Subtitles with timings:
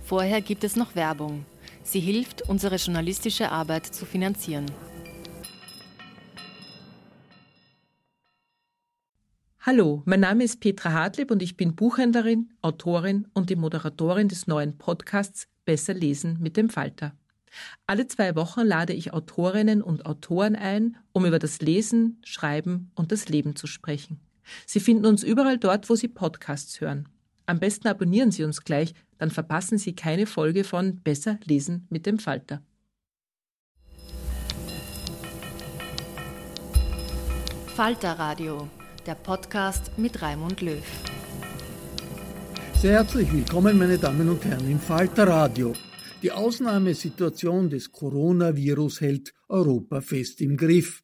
[0.02, 1.44] Vorher gibt es noch Werbung.
[1.92, 4.64] Sie hilft, unsere journalistische Arbeit zu finanzieren.
[9.60, 14.46] Hallo, mein Name ist Petra Hartlieb und ich bin Buchhändlerin, Autorin und die Moderatorin des
[14.46, 17.12] neuen Podcasts Besser lesen mit dem Falter.
[17.86, 23.12] Alle zwei Wochen lade ich Autorinnen und Autoren ein, um über das Lesen, Schreiben und
[23.12, 24.18] das Leben zu sprechen.
[24.64, 27.11] Sie finden uns überall dort, wo Sie Podcasts hören.
[27.46, 32.06] Am besten abonnieren Sie uns gleich, dann verpassen Sie keine Folge von Besser lesen mit
[32.06, 32.62] dem Falter.
[37.74, 38.68] Falter Radio,
[39.06, 40.84] der Podcast mit Raimund Löw.
[42.74, 45.72] Sehr herzlich willkommen, meine Damen und Herren, im Falter Radio.
[46.22, 51.01] Die Ausnahmesituation des Coronavirus hält Europa fest im Griff.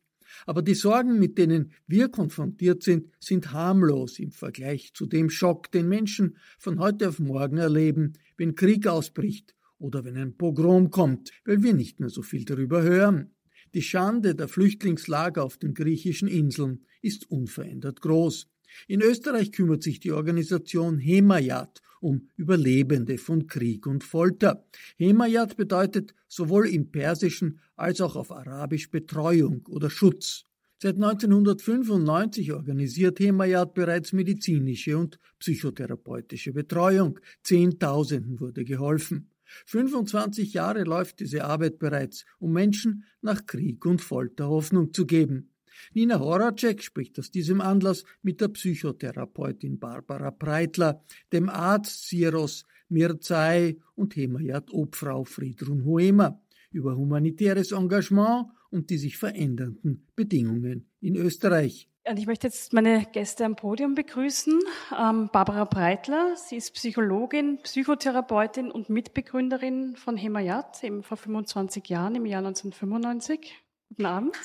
[0.48, 5.70] Aber die Sorgen, mit denen wir konfrontiert sind, sind harmlos im Vergleich zu dem Schock,
[5.72, 11.32] den Menschen von heute auf morgen erleben, wenn Krieg ausbricht oder wenn ein Pogrom kommt,
[11.44, 13.34] weil wir nicht mehr so viel darüber hören.
[13.74, 18.48] Die Schande der Flüchtlingslager auf den griechischen Inseln ist unverändert groß.
[18.86, 24.64] In Österreich kümmert sich die Organisation Hemayat um Überlebende von Krieg und Folter.
[24.96, 30.44] Hemayat bedeutet sowohl im Persischen als auch auf Arabisch Betreuung oder Schutz.
[30.80, 37.18] Seit 1995 organisiert Hemayat bereits medizinische und psychotherapeutische Betreuung.
[37.42, 39.30] Zehntausenden wurde geholfen.
[39.66, 45.50] 25 Jahre läuft diese Arbeit bereits, um Menschen nach Krieg und Folter Hoffnung zu geben.
[45.94, 51.02] Nina Horacek spricht aus diesem Anlass mit der Psychotherapeutin Barbara Breitler,
[51.32, 56.40] dem Arzt Siros Mirzai und Hemayat Obfrau Friedrun Huema
[56.70, 61.88] über humanitäres Engagement und die sich verändernden Bedingungen in Österreich.
[62.08, 64.58] Und ich möchte jetzt meine Gäste am Podium begrüßen.
[64.98, 72.24] Ähm, Barbara Breitler, sie ist Psychologin, Psychotherapeutin und Mitbegründerin von Hemayat, vor 25 Jahren, im
[72.24, 73.54] Jahr 1995.
[73.90, 74.36] Guten Abend.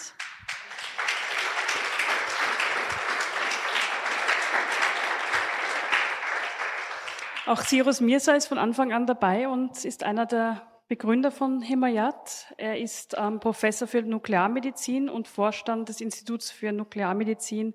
[7.46, 12.54] Auch Cyrus Mirza ist von Anfang an dabei und ist einer der Begründer von Hemayat.
[12.58, 17.74] Er ist ähm, Professor für Nuklearmedizin und Vorstand des Instituts für Nuklearmedizin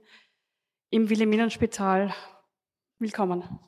[0.89, 2.15] im Wilhelminenspital.
[2.99, 3.61] Willkommen.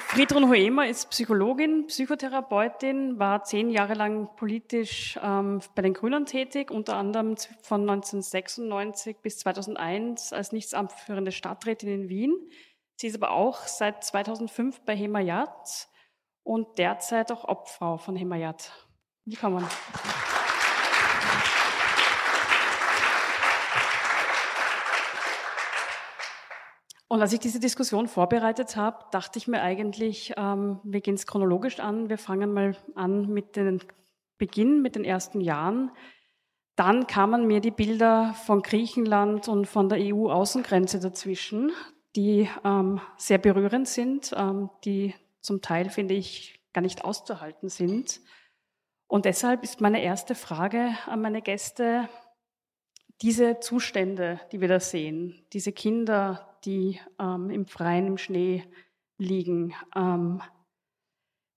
[0.00, 6.70] Friedrun Hoemer ist Psychologin, Psychotherapeutin, war zehn Jahre lang politisch ähm, bei den Grünen tätig,
[6.70, 12.32] unter anderem von 1996 bis 2001 als nichtsamtführende Stadträtin in Wien.
[12.96, 15.88] Sie ist aber auch seit 2005 bei Hemayat
[16.42, 18.72] und derzeit auch Obfrau von Hemayat.
[19.24, 19.66] Willkommen.
[27.08, 31.26] Und als ich diese Diskussion vorbereitet habe, dachte ich mir eigentlich, ähm, wir gehen es
[31.26, 32.10] chronologisch an.
[32.10, 33.80] Wir fangen mal an mit dem
[34.36, 35.90] Beginn, mit den ersten Jahren.
[36.76, 41.72] Dann kamen mir die Bilder von Griechenland und von der EU-Außengrenze dazwischen,
[42.14, 48.20] die ähm, sehr berührend sind, ähm, die zum Teil, finde ich, gar nicht auszuhalten sind.
[49.06, 52.08] Und deshalb ist meine erste Frage an meine Gäste,
[53.22, 58.64] diese Zustände, die wir da sehen, diese Kinder, die ähm, im Freien, im Schnee
[59.18, 60.42] liegen, ähm,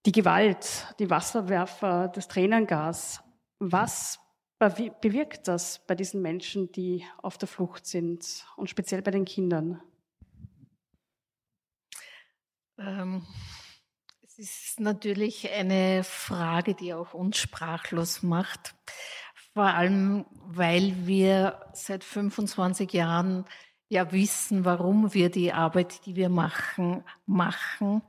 [0.05, 3.23] die Gewalt, die Wasserwerfer, das Tränengas,
[3.59, 4.19] was
[4.57, 9.81] bewirkt das bei diesen Menschen, die auf der Flucht sind und speziell bei den Kindern?
[12.77, 13.25] Ähm,
[14.23, 18.75] es ist natürlich eine Frage, die auch uns sprachlos macht
[19.53, 23.45] vor allem weil wir seit 25 Jahren
[23.91, 28.01] ja wissen, warum wir die Arbeit, die wir machen, machen.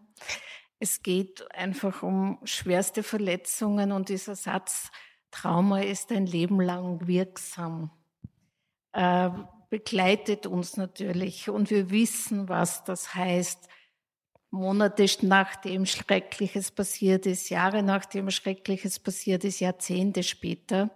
[0.78, 4.92] Es geht einfach um schwerste Verletzungen und dieser Satz,
[5.32, 7.90] Trauma ist ein Leben lang wirksam,
[8.92, 9.30] äh,
[9.70, 13.68] begleitet uns natürlich und wir wissen, was das heißt.
[14.50, 20.90] Monate nachdem Schreckliches passiert ist, Jahre nachdem Schreckliches passiert ist, Jahrzehnte später.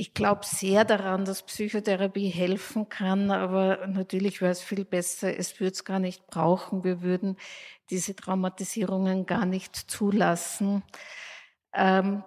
[0.00, 5.58] Ich glaube sehr daran, dass Psychotherapie helfen kann, aber natürlich wäre es viel besser, es
[5.58, 6.84] würde es gar nicht brauchen.
[6.84, 7.36] Wir würden
[7.90, 10.84] diese Traumatisierungen gar nicht zulassen.
[11.74, 12.22] Ähm,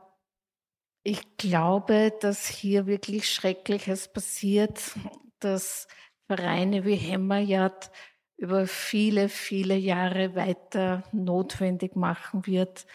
[1.03, 4.91] ich glaube, dass hier wirklich Schreckliches passiert,
[5.39, 5.87] dass
[6.27, 7.89] Vereine wie Hämmerjad
[8.35, 12.85] über viele, viele Jahre weiter notwendig machen wird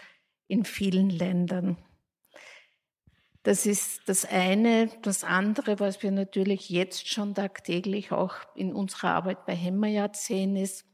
[0.48, 1.78] in vielen Ländern.
[3.46, 4.88] Das ist das eine.
[5.02, 10.56] Das andere, was wir natürlich jetzt schon tagtäglich auch in unserer Arbeit bei Hämmerjad sehen,
[10.56, 10.84] ist,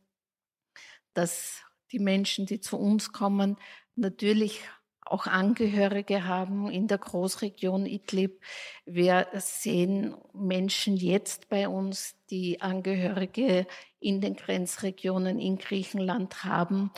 [1.14, 1.62] dass
[1.92, 3.56] die Menschen, die zu uns kommen,
[3.94, 4.60] natürlich
[5.00, 8.42] auch Angehörige haben in der Großregion Idlib.
[8.84, 13.66] Wir sehen Menschen jetzt bei uns, die Angehörige
[13.98, 16.90] in den Grenzregionen in Griechenland haben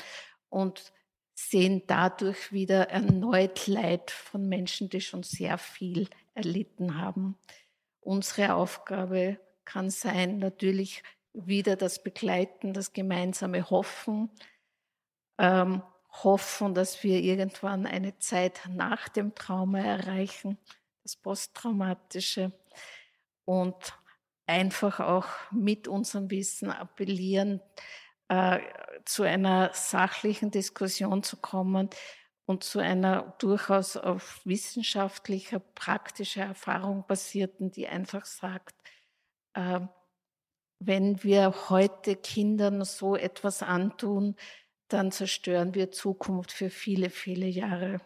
[0.49, 0.93] und
[1.51, 7.37] sehen dadurch wieder erneut Leid von Menschen, die schon sehr viel erlitten haben.
[8.01, 11.03] Unsere Aufgabe kann sein, natürlich
[11.33, 14.31] wieder das Begleiten, das gemeinsame Hoffen,
[15.39, 15.83] ähm,
[16.23, 20.59] hoffen, dass wir irgendwann eine Zeit nach dem Trauma erreichen,
[21.03, 22.53] das Posttraumatische
[23.45, 23.99] und
[24.47, 27.61] einfach auch mit unserem Wissen appellieren,
[28.29, 28.61] äh,
[29.05, 31.91] zu einer sachlichen Diskussion zu kommen
[32.47, 38.75] und zu einer durchaus auf wissenschaftlicher, praktischer Erfahrung basierten, die einfach sagt,
[39.55, 39.81] äh,
[40.79, 44.37] wenn wir heute Kindern so etwas antun,
[44.89, 48.01] dann zerstören wir Zukunft für viele, viele Jahre.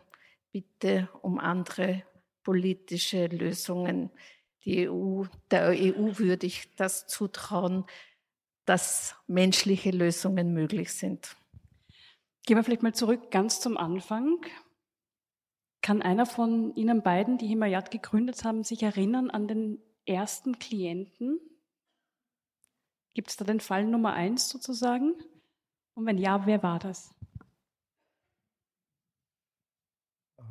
[0.52, 2.02] Bitte um andere
[2.44, 4.10] politische Lösungen.
[4.64, 7.84] Die EU, der EU würde ich das zutrauen,
[8.68, 11.36] dass menschliche Lösungen möglich sind.
[12.44, 14.44] Gehen wir vielleicht mal zurück ganz zum Anfang.
[15.80, 21.40] Kann einer von Ihnen beiden, die Himayat gegründet haben, sich erinnern an den ersten Klienten?
[23.14, 25.14] Gibt es da den Fall Nummer eins sozusagen?
[25.94, 27.14] Und wenn ja, wer war das?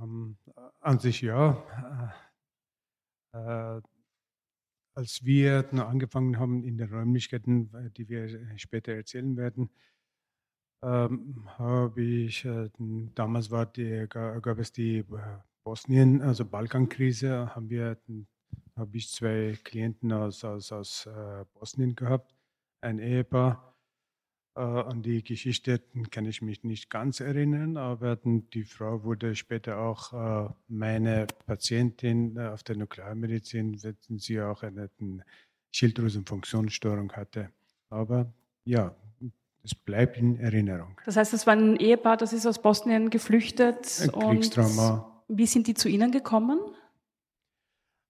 [0.02, 0.38] Ähm,
[0.80, 2.14] an sich ja.
[3.34, 3.82] Äh, äh,
[4.98, 9.70] als wir angefangen haben in den Räumlichkeiten, äh, die wir später erzählen werden,
[10.84, 12.70] ähm, habe ich, äh,
[13.14, 15.04] damals war die, gab es die äh,
[15.64, 17.98] Bosnien, also Balkankrise, haben wir,
[18.76, 22.34] habe ich zwei Klienten aus, aus, aus äh, Bosnien gehabt,
[22.82, 23.67] ein Ehepaar, äh,
[24.58, 30.14] an die Geschichte kann ich mich nicht ganz erinnern, aber die Frau wurde später auch
[30.14, 34.90] äh, meine Patientin äh, auf der Nuklearmedizin, wenn sie auch eine
[35.72, 37.50] Schilddrüsenfunktionsstörung hatte.
[37.90, 38.34] Aber
[38.66, 38.96] ja,
[39.64, 41.00] es bleibt in Erinnerung.
[41.06, 43.84] Das heißt, es war ein Ehepaar, das ist aus Bosnien geflüchtet.
[44.12, 45.24] Kriegstrauma.
[45.28, 46.60] wie sind die zu Ihnen gekommen?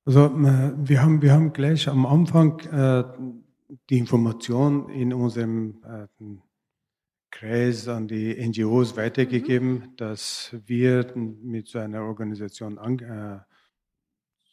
[0.05, 3.03] Also wir haben, wir haben gleich am Anfang äh,
[3.89, 6.07] die Information in unserem äh,
[7.31, 9.95] Kreis an die NGOs weitergegeben, mhm.
[9.97, 13.39] dass wir mit so einer Organisation, an, äh,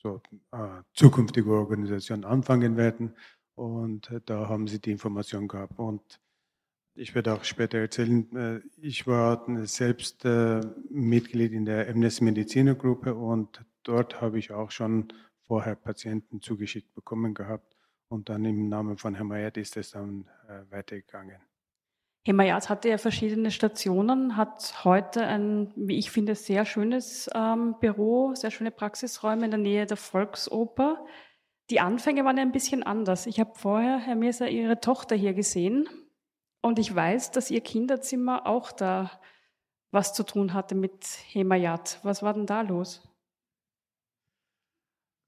[0.03, 0.21] so
[0.53, 3.15] äh, zukünftige Organisation anfangen werden.
[3.55, 5.79] Und äh, da haben sie die Information gehabt.
[5.79, 6.21] Und
[6.97, 12.75] ich werde auch später erzählen, äh, ich war selbst äh, Mitglied in der MS Mediziner
[12.75, 15.13] Gruppe und dort habe ich auch schon
[15.47, 17.74] vorher Patienten zugeschickt bekommen gehabt
[18.09, 21.41] Und dann im Namen von Hemayat ist es dann äh, weitergegangen.
[22.27, 28.35] Hemayat hatte ja verschiedene Stationen, hat heute ein, wie ich finde, sehr schönes ähm, Büro,
[28.35, 31.05] sehr schöne Praxisräume in der Nähe der Volksoper.
[31.69, 33.27] Die Anfänge waren ja ein bisschen anders.
[33.27, 35.87] Ich habe vorher, Herr Mirsa, Ihre Tochter hier gesehen
[36.63, 39.11] und ich weiß, dass Ihr Kinderzimmer auch da
[39.91, 42.01] was zu tun hatte mit Hemayat.
[42.03, 43.07] Was war denn da los?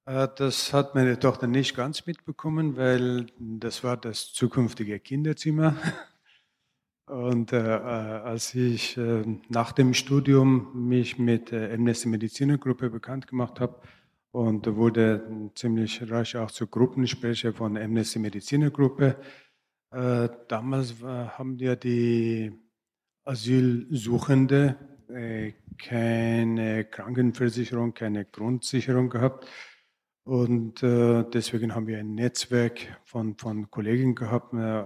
[0.07, 5.77] Äh, das hat meine Tochter nicht ganz mitbekommen, weil das war das zukünftige Kinderzimmer.
[7.07, 12.91] Und äh, äh, als ich äh, nach dem Studium mich mit der Amnesty Mediziner Gruppe
[12.91, 13.81] bekannt gemacht habe
[14.33, 19.17] und wurde ziemlich rasch auch zur Gruppensprecher von Amnesty Mediziner Gruppe,
[19.93, 22.53] äh, damals haben wir die
[23.23, 24.75] Asylsuchende
[25.09, 29.47] äh, keine Krankenversicherung, keine Grundsicherung gehabt.
[30.26, 34.83] Und äh, deswegen haben wir ein Netzwerk von, von Kollegen gehabt, äh,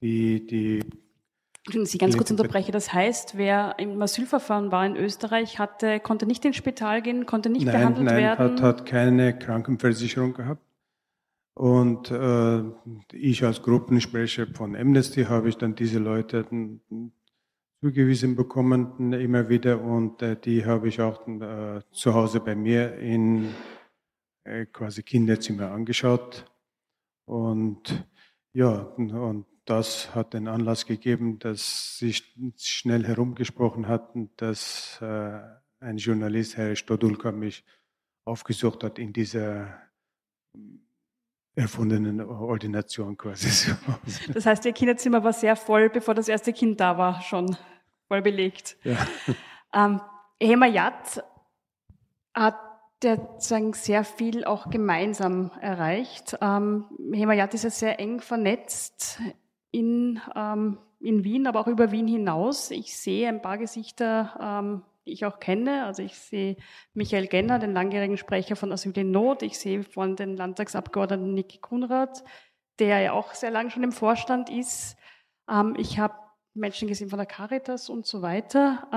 [0.00, 0.80] die, die
[1.84, 2.70] Sie ganz kurz unterbreche.
[2.70, 7.50] Das heißt, wer im Asylverfahren war in Österreich, hatte, konnte nicht ins Spital gehen, konnte
[7.50, 8.54] nicht nein, behandelt nein, werden?
[8.54, 10.62] Nein, hat, hat keine Krankenversicherung gehabt.
[11.54, 12.62] Und äh,
[13.12, 16.46] ich als Gruppensprecher von Amnesty habe ich dann diese Leute
[17.80, 22.96] zugewiesen bekommen immer wieder und äh, die habe ich auch äh, zu Hause bei mir
[22.98, 23.48] in
[24.44, 26.50] äh, quasi Kinderzimmer angeschaut
[27.26, 28.06] und
[28.52, 35.40] ja und das hat den Anlass gegeben, dass sich schnell herumgesprochen hatten, dass äh,
[35.80, 37.64] ein Journalist, Herr Stodulka, mich
[38.26, 39.80] aufgesucht hat in dieser
[41.54, 43.74] erfundenen Ordination quasi.
[44.32, 47.56] Das heißt, Ihr Kinderzimmer war sehr voll, bevor das erste Kind da war, schon
[48.08, 48.76] voll belegt.
[48.82, 48.96] Ja.
[49.72, 50.00] Ähm,
[50.40, 51.24] Hemayat
[52.34, 52.56] hat
[53.04, 56.36] ja sagen, sehr viel auch gemeinsam erreicht.
[56.40, 59.20] Ähm, Hemayat ist ja sehr eng vernetzt
[59.70, 62.70] in, ähm, in Wien, aber auch über Wien hinaus.
[62.70, 65.84] Ich sehe ein paar Gesichter, ähm, die ich auch kenne.
[65.84, 66.56] Also ich sehe
[66.94, 69.42] Michael Genner, den langjährigen Sprecher von Asyl in Not.
[69.42, 72.24] Ich sehe von den Landtagsabgeordneten Niki Kunrad,
[72.78, 74.96] der ja auch sehr lange schon im Vorstand ist.
[75.48, 76.14] Ähm, ich habe
[76.54, 78.88] Menschen gesehen von der Caritas und so weiter.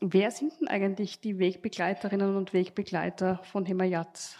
[0.00, 4.36] Wer sind denn eigentlich die Wegbegleiterinnen und Wegbegleiter von Hemayat?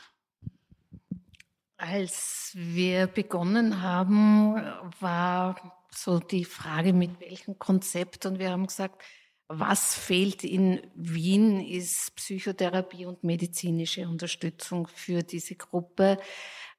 [1.77, 4.55] Als wir begonnen haben,
[5.01, 8.27] war so die Frage, mit welchem Konzept.
[8.27, 9.03] Und wir haben gesagt,
[9.49, 16.19] was fehlt in Wien, ist Psychotherapie und medizinische Unterstützung für diese Gruppe.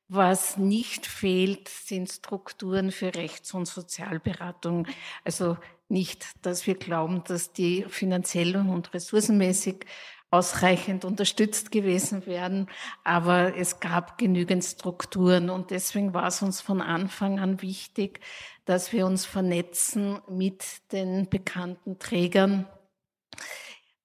[0.08, 4.88] Was nicht fehlt, sind Strukturen für Rechts- und Sozialberatung.
[5.24, 9.86] Also nicht, dass wir glauben, dass die finanziell und ressourcenmäßig
[10.32, 12.68] ausreichend unterstützt gewesen wären,
[13.04, 18.20] aber es gab genügend Strukturen und deswegen war es uns von Anfang an wichtig,
[18.65, 22.68] dass wir uns vernetzen mit den bekannten Trägern.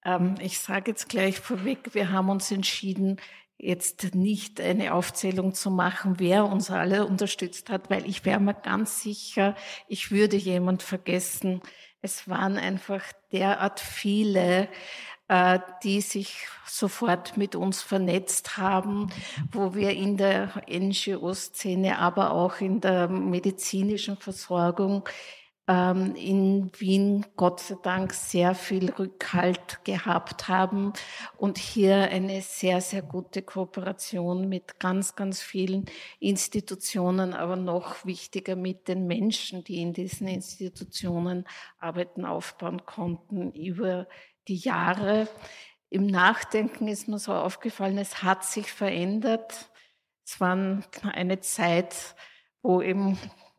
[0.04, 3.20] Ähm, ich sage jetzt gleich vorweg, wir haben uns entschieden,
[3.62, 8.54] jetzt nicht eine Aufzählung zu machen, wer uns alle unterstützt hat, weil ich wäre mir
[8.54, 9.54] ganz sicher,
[9.88, 11.60] ich würde jemand vergessen.
[12.02, 13.02] Es waren einfach
[13.32, 14.68] derart viele,
[15.28, 19.10] äh, die sich sofort mit uns vernetzt haben,
[19.52, 25.06] wo wir in der NGO-Szene, aber auch in der medizinischen Versorgung
[25.70, 30.92] ähm, in Wien Gott sei Dank sehr viel Rückhalt gehabt haben
[31.36, 35.86] und hier eine sehr, sehr gute Kooperation mit ganz, ganz vielen
[36.18, 41.46] Institutionen, aber noch wichtiger mit den Menschen, die in diesen Institutionen
[41.78, 44.08] arbeiten, aufbauen konnten über
[44.48, 45.28] die Jahre.
[45.88, 49.70] Im Nachdenken ist mir so aufgefallen, es hat sich verändert.
[50.24, 52.16] Es war eine Zeit,
[52.60, 53.16] wo eben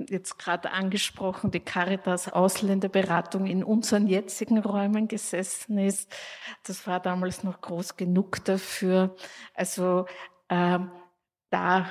[0.09, 6.11] jetzt gerade angesprochen, die Caritas Ausländerberatung in unseren jetzigen Räumen gesessen ist.
[6.63, 9.15] Das war damals noch groß genug dafür.
[9.53, 10.05] Also
[10.49, 10.79] äh,
[11.49, 11.87] da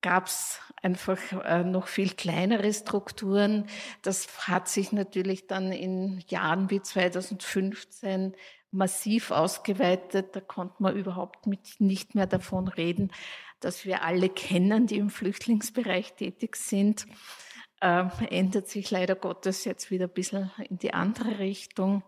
[0.00, 3.66] gab es einfach äh, noch viel kleinere Strukturen.
[4.02, 8.34] Das hat sich natürlich dann in Jahren wie 2015
[8.70, 10.36] massiv ausgeweitet.
[10.36, 13.10] Da konnte man überhaupt mit, nicht mehr davon reden,
[13.60, 17.06] dass wir alle kennen, die im Flüchtlingsbereich tätig sind.
[17.80, 22.02] Äh, ändert sich leider Gottes jetzt wieder ein bisschen in die andere Richtung.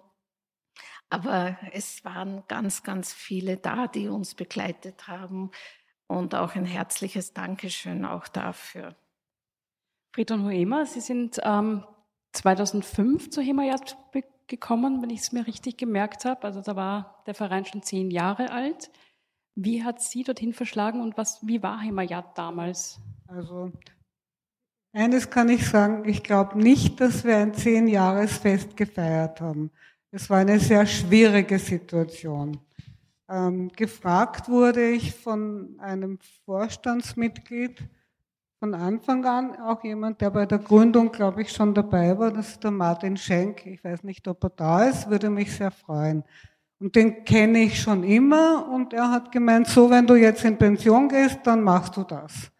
[1.08, 5.50] Aber es waren ganz, ganz viele da, die uns begleitet haben.
[6.06, 8.96] Und auch ein herzliches Dankeschön auch dafür.
[10.12, 11.84] Friedrich Hoemer, Sie sind ähm,
[12.32, 13.96] 2005 zu Hemayat
[14.48, 16.44] gekommen, wenn ich es mir richtig gemerkt habe.
[16.44, 18.90] Also da war der Verein schon zehn Jahre alt.
[19.62, 22.98] Wie hat Sie dorthin verschlagen und was, wie war Hemayat damals?
[23.26, 23.70] Also
[24.92, 29.70] eines kann ich sagen, ich glaube nicht, dass wir ein Zehn-Jahres-Fest gefeiert haben.
[30.10, 32.58] Es war eine sehr schwierige Situation.
[33.28, 37.84] Ähm, gefragt wurde ich von einem Vorstandsmitglied
[38.58, 42.48] von Anfang an, auch jemand, der bei der Gründung, glaube ich, schon dabei war, das
[42.48, 43.66] ist der Martin Schenk.
[43.66, 46.24] Ich weiß nicht, ob er da ist, würde mich sehr freuen.
[46.80, 50.56] Und den kenne ich schon immer und er hat gemeint, so wenn du jetzt in
[50.56, 52.50] Pension gehst, dann machst du das.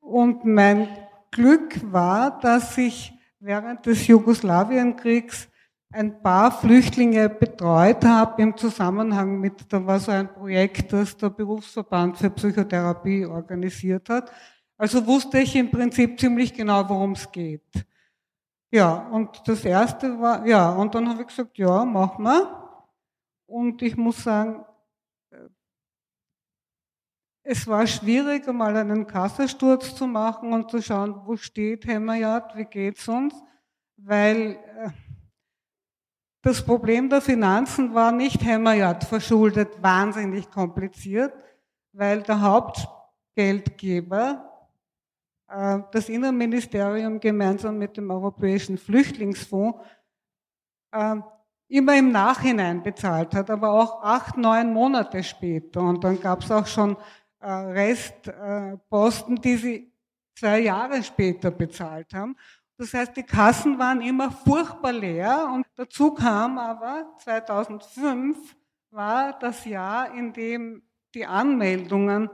[0.00, 0.88] Und mein
[1.30, 5.48] Glück war, dass ich während des Jugoslawienkriegs
[5.92, 11.30] ein paar Flüchtlinge betreut habe im Zusammenhang mit, da war so ein Projekt, das der
[11.30, 14.32] Berufsverband für Psychotherapie organisiert hat.
[14.76, 17.86] Also wusste ich im Prinzip ziemlich genau, worum es geht.
[18.70, 22.67] Ja, und das erste war, ja, und dann habe ich gesagt, ja, mach mal.
[23.48, 24.64] Und ich muss sagen,
[27.42, 32.66] es war schwierig, einmal einen Kassensturz zu machen und zu schauen, wo steht Hemmerjad, wie
[32.66, 33.34] geht's uns,
[33.96, 34.90] weil äh,
[36.42, 41.32] das Problem der Finanzen war nicht Hemmerjad verschuldet, wahnsinnig kompliziert,
[41.92, 44.68] weil der Hauptgeldgeber,
[45.48, 49.78] äh, das Innenministerium gemeinsam mit dem Europäischen Flüchtlingsfonds,
[50.92, 51.16] äh,
[51.68, 55.82] immer im Nachhinein bezahlt hat, aber auch acht, neun Monate später.
[55.82, 56.96] Und dann gab es auch schon
[57.40, 59.92] äh, Restposten, die sie
[60.34, 62.36] zwei Jahre später bezahlt haben.
[62.78, 68.56] Das heißt, die Kassen waren immer furchtbar leer und dazu kam aber 2005
[68.90, 70.82] war das Jahr, in dem
[71.14, 72.30] die Anmeldungen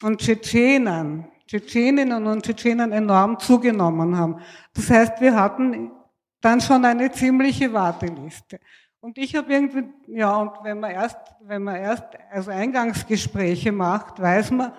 [0.00, 4.40] von Tschetschenen, Tschetscheninnen und Tschetschenen enorm zugenommen haben.
[4.74, 5.92] Das heißt, wir hatten
[6.40, 8.58] dann schon eine ziemliche Warteliste.
[9.00, 14.20] Und ich habe irgendwie, ja, und wenn man erst, wenn man erst also Eingangsgespräche macht,
[14.20, 14.72] weiß man,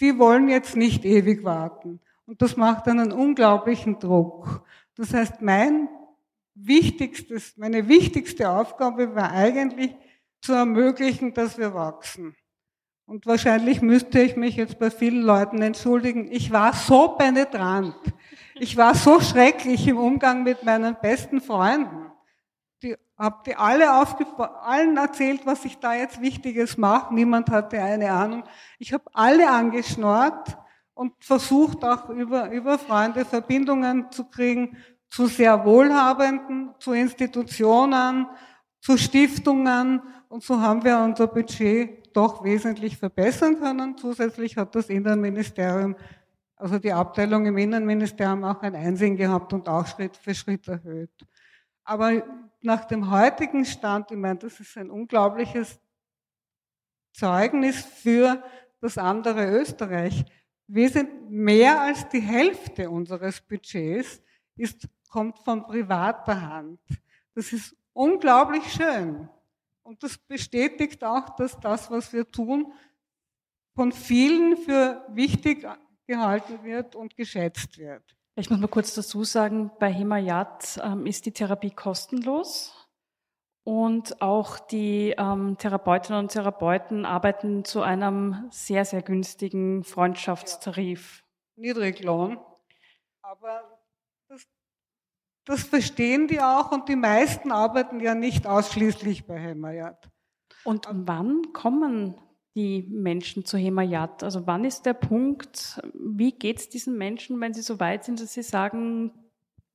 [0.00, 2.00] die wollen jetzt nicht ewig warten.
[2.26, 4.64] Und das macht einen unglaublichen Druck.
[4.96, 5.88] Das heißt, mein
[6.54, 9.94] wichtigstes, meine wichtigste Aufgabe war eigentlich
[10.40, 12.34] zu ermöglichen, dass wir wachsen.
[13.04, 16.30] Und wahrscheinlich müsste ich mich jetzt bei vielen Leuten entschuldigen.
[16.32, 17.94] Ich war so penetrant.
[18.58, 22.06] Ich war so schrecklich im Umgang mit meinen besten Freunden
[22.82, 27.14] die habt ihr alle allen erzählt, was ich da jetzt Wichtiges mache.
[27.14, 28.44] Niemand hatte eine Ahnung.
[28.78, 30.56] Ich habe alle angeschnort
[30.94, 34.76] und versucht auch über, über Freunde Verbindungen zu kriegen
[35.08, 38.26] zu sehr Wohlhabenden, zu Institutionen,
[38.80, 40.02] zu Stiftungen.
[40.28, 43.96] Und so haben wir unser Budget doch wesentlich verbessern können.
[43.96, 45.94] Zusätzlich hat das Innenministerium,
[46.56, 51.26] also die Abteilung im Innenministerium auch ein Einsehen gehabt und auch Schritt für Schritt erhöht.
[51.84, 52.22] Aber
[52.62, 55.78] nach dem heutigen Stand, ich meine, das ist ein unglaubliches
[57.12, 58.42] Zeugnis für
[58.80, 60.24] das andere Österreich.
[60.66, 64.20] Wir sind mehr als die Hälfte unseres Budgets
[64.56, 66.80] ist, kommt von privater Hand.
[67.34, 69.28] Das ist unglaublich schön.
[69.82, 72.72] Und das bestätigt auch, dass das, was wir tun,
[73.74, 75.64] von vielen für wichtig
[76.06, 78.16] gehalten wird und geschätzt wird.
[78.36, 82.86] Ich muss mal kurz dazu sagen, bei Himayat ähm, ist die Therapie kostenlos
[83.64, 91.24] und auch die ähm, Therapeutinnen und Therapeuten arbeiten zu einem sehr, sehr günstigen Freundschaftstarif.
[91.56, 91.62] Ja.
[91.62, 92.38] Niedriglohn.
[93.22, 93.80] Aber
[94.28, 94.46] das,
[95.46, 100.10] das, verstehen die auch und die meisten arbeiten ja nicht ausschließlich bei Himayat.
[100.62, 102.20] Und wann kommen
[102.56, 104.22] die Menschen zu Hemayat?
[104.24, 108.20] Also wann ist der Punkt, wie geht es diesen Menschen, wenn sie so weit sind,
[108.20, 109.12] dass sie sagen,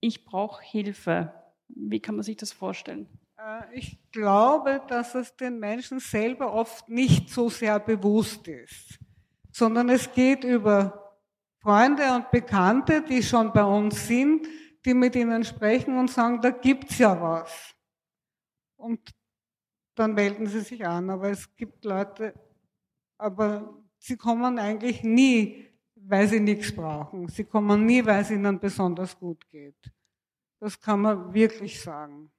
[0.02, 1.32] ich brauche Hilfe?
[1.70, 3.08] Wie kann man sich das vorstellen?
[3.38, 9.00] Äh, ich glaube, dass es den Menschen selber oft nicht so sehr bewusst ist,
[9.52, 11.20] sondern es geht über
[11.62, 14.48] Freunde und Bekannte, die schon bei uns sind,
[14.84, 17.76] die mit ihnen sprechen und sagen, da gibt's ja was.
[18.76, 19.12] Und
[19.94, 21.12] dann melden sie sich an.
[21.12, 22.34] Aber es gibt Leute,
[23.22, 27.28] aber sie kommen eigentlich nie, weil sie nichts brauchen.
[27.28, 29.92] Sie kommen nie, weil es ihnen besonders gut geht.
[30.60, 32.32] Das kann man wirklich sagen.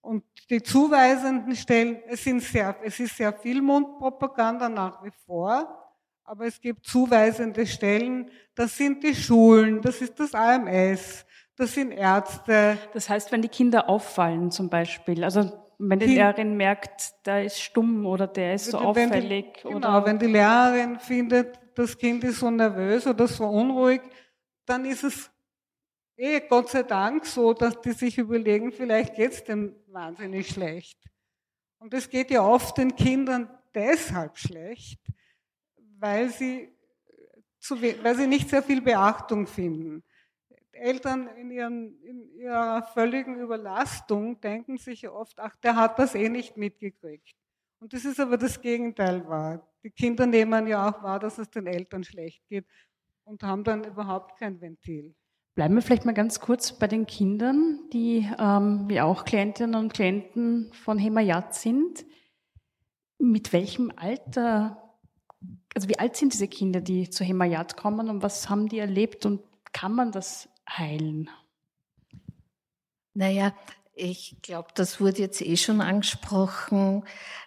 [0.00, 5.82] Und die zuweisenden Stellen, es, sind sehr, es ist sehr viel Mundpropaganda nach wie vor,
[6.22, 11.90] aber es gibt zuweisende Stellen, das sind die Schulen, das ist das AMS, das sind
[11.90, 12.78] Ärzte.
[12.92, 17.60] Das heißt, wenn die Kinder auffallen zum Beispiel, also wenn die Lehrerin merkt, der ist
[17.60, 19.54] stumm oder der ist so auffällig.
[19.54, 24.00] Die, genau, oder wenn die Lehrerin findet, das Kind ist so nervös oder so unruhig,
[24.64, 25.30] dann ist es
[26.16, 30.98] eh Gott sei Dank so, dass die sich überlegen, vielleicht geht es dem wahnsinnig schlecht.
[31.78, 35.00] Und es geht ja oft den Kindern deshalb schlecht,
[35.98, 36.72] weil sie
[38.02, 40.04] weil sie nicht sehr viel Beachtung finden.
[40.76, 46.28] Eltern in, ihren, in ihrer völligen Überlastung denken sich oft, ach, der hat das eh
[46.28, 47.34] nicht mitgekriegt.
[47.80, 49.66] Und das ist aber das Gegenteil wahr.
[49.82, 52.66] Die Kinder nehmen ja auch wahr, dass es den Eltern schlecht geht
[53.24, 55.14] und haben dann überhaupt kein Ventil.
[55.54, 59.92] Bleiben wir vielleicht mal ganz kurz bei den Kindern, die ähm, wie auch Klientinnen und
[59.92, 62.04] Klienten von Hemayat sind.
[63.18, 64.92] Mit welchem Alter,
[65.74, 69.24] also wie alt sind diese Kinder, die zu Hemayat kommen und was haben die erlebt
[69.24, 69.40] und
[69.72, 71.30] kann man das heilen?
[73.14, 73.54] Naja,
[73.98, 77.02] ich glaube, das wurde jetzt eh schon angesprochen.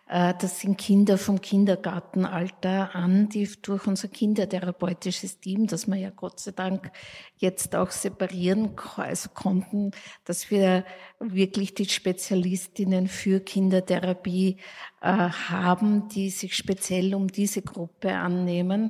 [0.07, 6.09] Äh, das sind Kinder vom Kindergartenalter an, die durch unser kindertherapeutisches Team, das wir ja
[6.09, 6.91] Gott sei Dank
[7.37, 9.91] jetzt auch separieren also konnten,
[10.25, 10.85] dass wir
[11.19, 14.57] wirklich die Spezialistinnen für Kindertherapie
[15.01, 18.89] äh, haben, die sich speziell um diese Gruppe annehmen.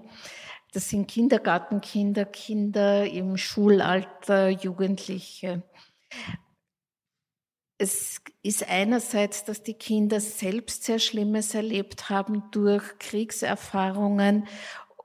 [0.72, 5.64] Das sind Kindergartenkinder, Kinder im Schulalter, Jugendliche.
[7.80, 14.48] Es ist einerseits, dass die Kinder selbst sehr Schlimmes erlebt haben durch Kriegserfahrungen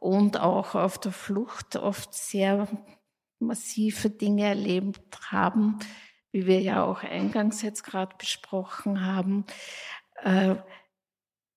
[0.00, 2.68] und auch auf der Flucht oft sehr
[3.38, 5.78] massive Dinge erlebt haben,
[6.30, 9.46] wie wir ja auch eingangs jetzt gerade besprochen haben.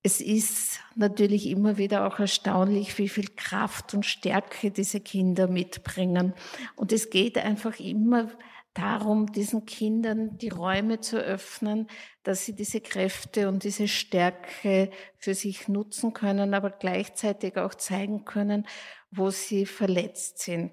[0.08, 6.34] Es ist natürlich immer wieder auch erstaunlich, wie viel Kraft und Stärke diese Kinder mitbringen.
[6.78, 8.30] Und es geht einfach immer
[8.74, 11.88] darum, diesen Kindern die Räume zu öffnen,
[12.24, 18.24] dass sie diese Kräfte und diese Stärke für sich nutzen können, aber gleichzeitig auch zeigen
[18.24, 18.65] können,
[19.12, 20.72] wo sie verletzt sind.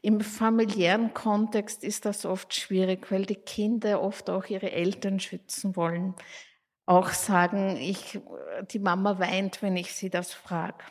[0.00, 5.74] Im familiären Kontext ist das oft schwierig, weil die Kinder oft auch ihre Eltern schützen
[5.74, 6.14] wollen.
[6.86, 8.20] Auch sagen, ich,
[8.70, 10.84] die Mama weint, wenn ich sie das frage.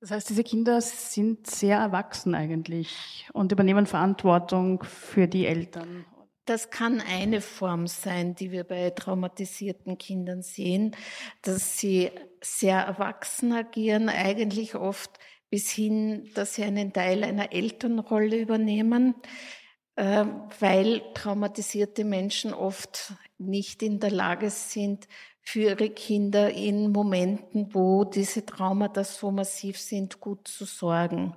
[0.00, 6.04] Das heißt, diese Kinder sind sehr erwachsen eigentlich und übernehmen Verantwortung für die Eltern.
[6.44, 10.94] Das kann eine Form sein, die wir bei traumatisierten Kindern sehen,
[11.40, 12.10] dass sie
[12.42, 19.14] sehr erwachsen agieren, eigentlich oft bis hin, dass sie einen Teil einer Elternrolle übernehmen,
[19.96, 20.26] äh,
[20.60, 25.08] weil traumatisierte Menschen oft nicht in der Lage sind,
[25.44, 31.34] für ihre Kinder in Momenten, wo diese Traumata so massiv sind, gut zu sorgen.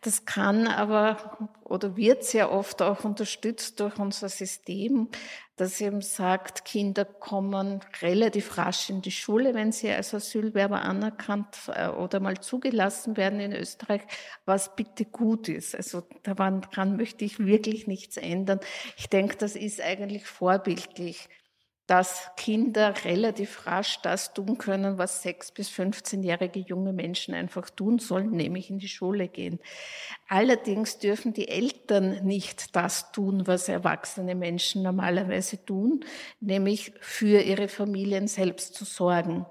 [0.00, 5.08] Das kann aber oder wird sehr oft auch unterstützt durch unser System,
[5.56, 11.56] das eben sagt, Kinder kommen relativ rasch in die Schule, wenn sie als Asylwerber anerkannt
[11.68, 14.02] äh, oder mal zugelassen werden in Österreich,
[14.44, 15.76] was bitte gut ist.
[15.76, 18.60] Also daran möchte ich wirklich nichts ändern.
[18.96, 21.28] Ich denke, das ist eigentlich vorbildlich
[21.90, 27.98] dass Kinder relativ rasch das tun können, was sechs bis 15-jährige junge Menschen einfach tun
[27.98, 29.58] sollen, nämlich in die Schule gehen.
[30.28, 36.04] Allerdings dürfen die Eltern nicht das tun, was erwachsene Menschen normalerweise tun,
[36.38, 39.46] nämlich für ihre Familien selbst zu sorgen.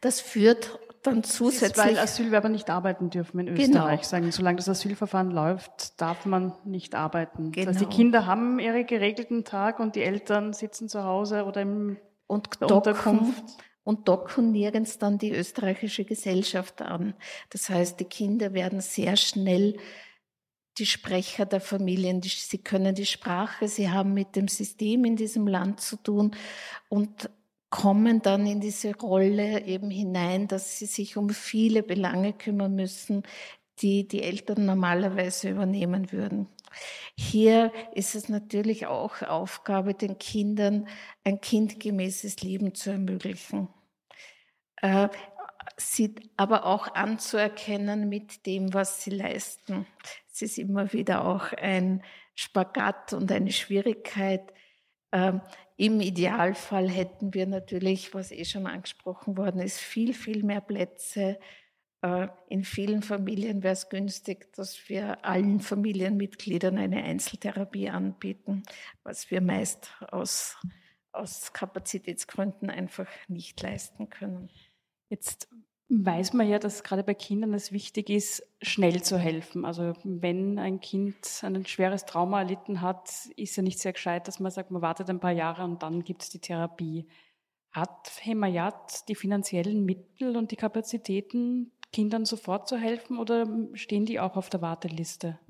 [0.00, 1.76] Das führt dann zusätzlich.
[1.76, 3.60] weil Asylwerber nicht arbeiten dürfen in genau.
[3.60, 4.00] Österreich.
[4.00, 4.08] Genau.
[4.10, 7.52] Sagen, solange das Asylverfahren läuft, darf man nicht arbeiten.
[7.52, 7.66] Genau.
[7.66, 11.62] Das heißt, die Kinder haben ihre geregelten Tag und die Eltern sitzen zu Hause oder
[11.62, 13.44] im und Unterkunft.
[13.82, 17.14] Und docken nirgends dann die österreichische Gesellschaft an.
[17.48, 19.78] Das heißt, die Kinder werden sehr schnell
[20.78, 25.46] die Sprecher der Familien, sie können die Sprache, sie haben mit dem System in diesem
[25.46, 26.36] Land zu tun
[26.88, 27.30] und
[27.70, 33.22] kommen dann in diese Rolle eben hinein, dass sie sich um viele Belange kümmern müssen,
[33.78, 36.48] die die Eltern normalerweise übernehmen würden.
[37.16, 40.88] Hier ist es natürlich auch Aufgabe, den Kindern
[41.24, 43.68] ein kindgemäßes Leben zu ermöglichen.
[44.76, 45.08] Äh,
[45.76, 49.86] sie aber auch anzuerkennen mit dem, was sie leisten.
[50.32, 52.02] Es ist immer wieder auch ein
[52.34, 54.52] Spagat und eine Schwierigkeit,
[55.12, 55.40] ähm,
[55.80, 61.38] Im Idealfall hätten wir natürlich, was eh schon angesprochen worden ist, viel, viel mehr Plätze.
[62.02, 68.62] Äh, in vielen Familien wäre es günstig, dass wir allen Familienmitgliedern eine Einzeltherapie anbieten,
[69.04, 70.58] was wir meist aus,
[71.12, 74.50] aus Kapazitätsgründen einfach nicht leisten können.
[75.08, 75.48] Jetzt
[75.90, 79.64] weiß man ja, dass gerade bei Kindern es wichtig ist, schnell zu helfen.
[79.64, 84.38] Also wenn ein Kind ein schweres Trauma erlitten hat, ist ja nicht sehr gescheit, dass
[84.38, 87.08] man sagt, man wartet ein paar Jahre und dann gibt es die Therapie.
[87.72, 94.20] Hat Hemayat die finanziellen Mittel und die Kapazitäten, Kindern sofort zu helfen oder stehen die
[94.20, 95.40] auch auf der Warteliste?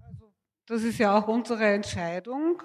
[0.00, 0.32] Also,
[0.66, 2.62] das ist ja auch unsere Entscheidung.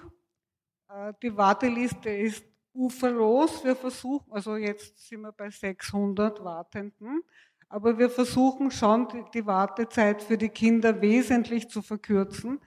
[0.89, 3.63] Äh, die Warteliste ist uferlos.
[3.63, 7.23] Wir versuchen, also jetzt sind wir bei 600 Wartenden.
[7.69, 12.60] aber wir versuchen schon, die Wartezeit für die Kinder wesentlich zu verkürzen.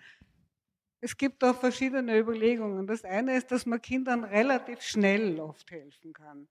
[1.00, 2.86] Es gibt auch verschiedene Überlegungen.
[2.86, 6.48] Das eine ist, dass man Kindern relativ schnell oft helfen kann.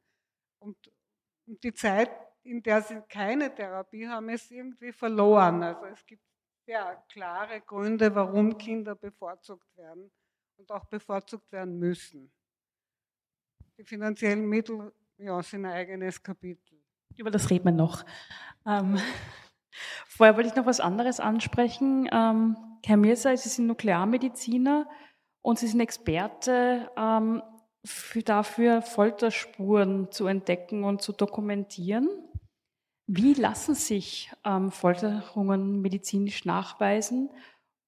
[0.59, 0.77] Und
[1.47, 2.11] die Zeit,
[2.43, 5.63] in der sie keine Therapie haben, ist irgendwie verloren.
[5.63, 6.21] Also es gibt
[6.67, 10.11] sehr klare Gründe, warum Kinder bevorzugt werden
[10.57, 12.31] und auch bevorzugt werden müssen.
[13.77, 16.79] Die finanziellen Mittel ja, sind ein eigenes Kapitel.
[17.17, 18.05] Über das reden wir noch.
[18.67, 18.97] Ähm,
[20.07, 22.07] vorher wollte ich noch was anderes ansprechen.
[22.11, 22.55] Ähm,
[22.85, 24.87] Herr Mirza, Sie sind Nuklearmediziner
[25.41, 27.41] und Sie sind Experte ähm,
[27.83, 32.09] für, dafür, Folterspuren zu entdecken und zu dokumentieren.
[33.07, 37.31] Wie lassen sich ähm, Folterungen medizinisch nachweisen?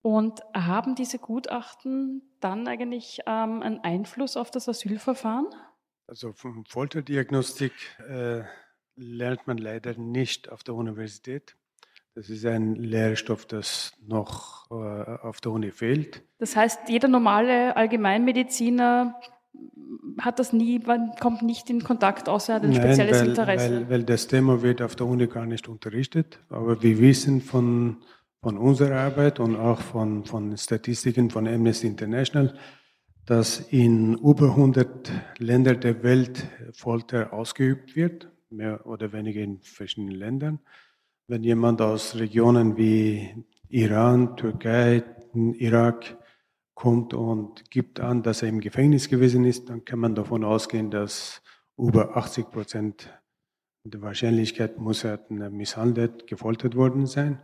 [0.01, 5.47] Und haben diese Gutachten dann eigentlich ähm, einen Einfluss auf das Asylverfahren?
[6.07, 7.73] Also von Folterdiagnostik
[8.07, 8.41] äh,
[8.95, 11.55] lernt man leider nicht auf der Universität.
[12.13, 16.23] Das ist ein Lehrstoff, das noch äh, auf der Uni fehlt.
[16.37, 19.19] Das heißt, jeder normale Allgemeinmediziner
[20.19, 20.79] hat das nie,
[21.19, 23.75] kommt nicht in Kontakt, außer er hat ein Nein, spezielles weil, Interesse.
[23.75, 26.39] Weil, weil das Thema wird auf der Uni gar nicht unterrichtet.
[26.49, 27.97] Aber wir wissen von,
[28.41, 32.53] von unserer Arbeit und auch von, von Statistiken von Amnesty International,
[33.25, 40.15] dass in über 100 Ländern der Welt Folter ausgeübt wird, mehr oder weniger in verschiedenen
[40.15, 40.59] Ländern.
[41.27, 46.17] Wenn jemand aus Regionen wie Iran, Türkei, Irak
[46.75, 50.91] kommt und gibt an, dass er im Gefängnis gewesen ist, dann kann man davon ausgehen,
[50.91, 51.41] dass
[51.77, 53.09] über 80 Prozent
[53.83, 57.39] der Wahrscheinlichkeit muss er misshandelt, gefoltert worden sein.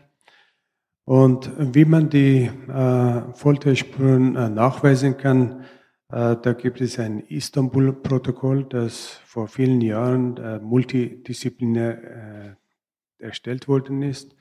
[1.12, 5.66] Und wie man die äh, Folterspuren äh, nachweisen kann,
[6.08, 12.56] äh, da gibt es ein Istanbul-Protokoll, das vor vielen Jahren äh, multidisziplinär
[13.20, 14.38] äh, erstellt worden ist.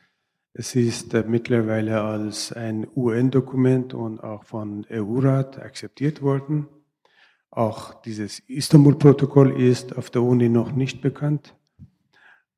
[0.52, 6.68] Es ist äh, mittlerweile als ein UN-Dokument und auch von EU-Rat akzeptiert worden.
[7.50, 11.56] Auch dieses Istanbul-Protokoll ist auf der Uni noch nicht bekannt.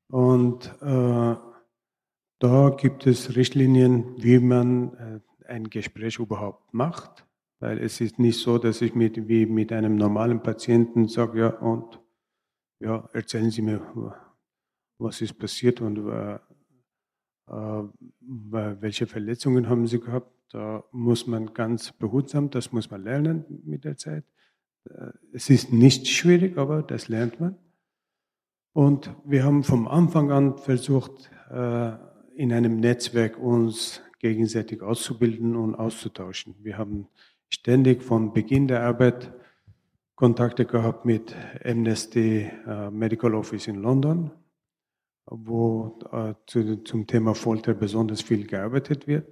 [0.07, 0.71] Und
[2.43, 7.25] da gibt es Richtlinien, wie man äh, ein Gespräch überhaupt macht,
[7.59, 11.47] weil es ist nicht so, dass ich mit, wie mit einem normalen Patienten sage, ja,
[11.47, 12.01] und
[12.81, 13.79] ja, erzählen Sie mir,
[14.97, 16.39] was ist passiert und äh,
[17.47, 17.83] äh
[18.19, 20.29] welche Verletzungen haben Sie gehabt.
[20.51, 24.25] Da muss man ganz behutsam, das muss man lernen mit der Zeit.
[24.89, 27.55] Äh, es ist nicht schwierig, aber das lernt man.
[28.73, 31.93] Und wir haben vom Anfang an versucht, äh,
[32.35, 36.55] in einem Netzwerk uns gegenseitig auszubilden und auszutauschen.
[36.59, 37.07] Wir haben
[37.49, 39.31] ständig von Beginn der Arbeit
[40.15, 44.31] Kontakte gehabt mit Amnesty uh, Medical Office in London,
[45.25, 45.99] wo
[46.47, 49.27] zu, zum Thema Folter besonders viel gearbeitet wird,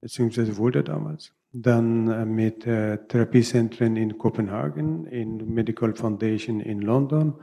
[0.00, 1.34] beziehungsweise wurde damals.
[1.52, 7.34] Dann uh, mit Therapiezentren in Kopenhagen, in Medical Foundation in London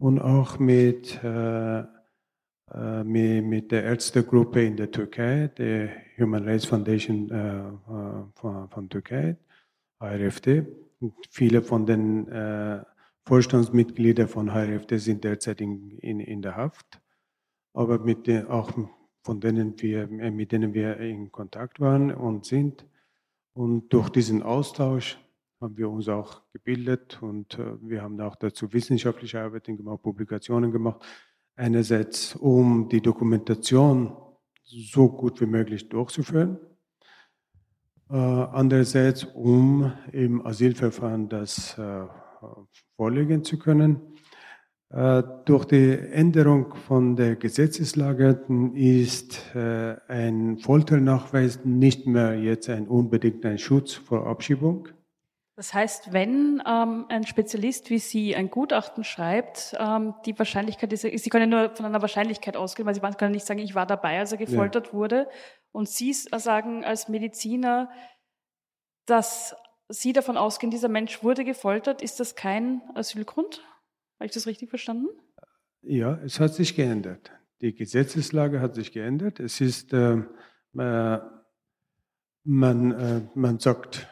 [0.00, 1.18] und auch mit
[2.74, 8.88] äh, mit der Ärztegruppe in der Türkei, der Human Rights Foundation äh, äh, von, von
[8.90, 9.36] Türkei,
[10.00, 10.66] HRFD.
[11.30, 12.84] Viele von den
[13.24, 17.00] Vorstandsmitgliedern von HRFD sind derzeit in, in, in der Haft,
[17.72, 18.72] aber mit den, auch
[19.22, 22.84] von denen wir, mit denen wir in Kontakt waren und sind.
[23.52, 25.18] Und durch diesen Austausch
[25.60, 31.04] haben wir uns auch gebildet und wir haben auch dazu wissenschaftliche Arbeiten gemacht, Publikationen gemacht
[31.58, 34.16] Einerseits, um die Dokumentation
[34.62, 36.56] so gut wie möglich durchzuführen.
[38.08, 42.06] Äh, andererseits, um im Asylverfahren das äh,
[42.96, 44.00] vorlegen zu können.
[44.90, 48.40] Äh, durch die Änderung von der Gesetzeslage
[48.74, 54.88] ist ein Folternachweis nicht mehr jetzt ein unbedingter Schutz vor Abschiebung.
[55.58, 61.02] Das heißt, wenn ähm, ein Spezialist wie Sie ein Gutachten schreibt, ähm, die Wahrscheinlichkeit ist,
[61.02, 64.20] Sie können nur von einer Wahrscheinlichkeit ausgehen, weil Sie können nicht sagen, ich war dabei,
[64.20, 64.92] als er gefoltert ja.
[64.92, 65.28] wurde.
[65.72, 67.90] Und Sie sagen als Mediziner,
[69.04, 69.56] dass
[69.88, 73.60] Sie davon ausgehen, dieser Mensch wurde gefoltert, ist das kein Asylgrund?
[74.20, 75.08] Habe ich das richtig verstanden?
[75.82, 77.32] Ja, es hat sich geändert.
[77.62, 79.40] Die Gesetzeslage hat sich geändert.
[79.40, 80.18] Es ist, äh,
[80.78, 81.18] äh
[82.44, 84.06] man, äh, man sagt,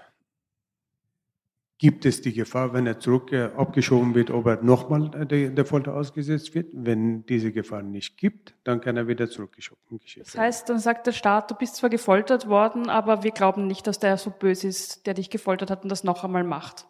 [1.79, 5.67] gibt es die Gefahr, wenn er zurück äh, abgeschoben wird, ob er nochmal äh, der,
[5.67, 6.69] Folter ausgesetzt wird.
[6.73, 10.23] Wenn diese Gefahr nicht gibt, dann kann er wieder zurückgeschoben werden.
[10.25, 13.87] Das heißt, dann sagt der Staat, du bist zwar gefoltert worden, aber wir glauben nicht,
[13.87, 16.87] dass der so böse ist, der dich gefoltert hat und das noch einmal macht.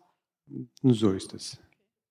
[0.82, 1.58] So ist es.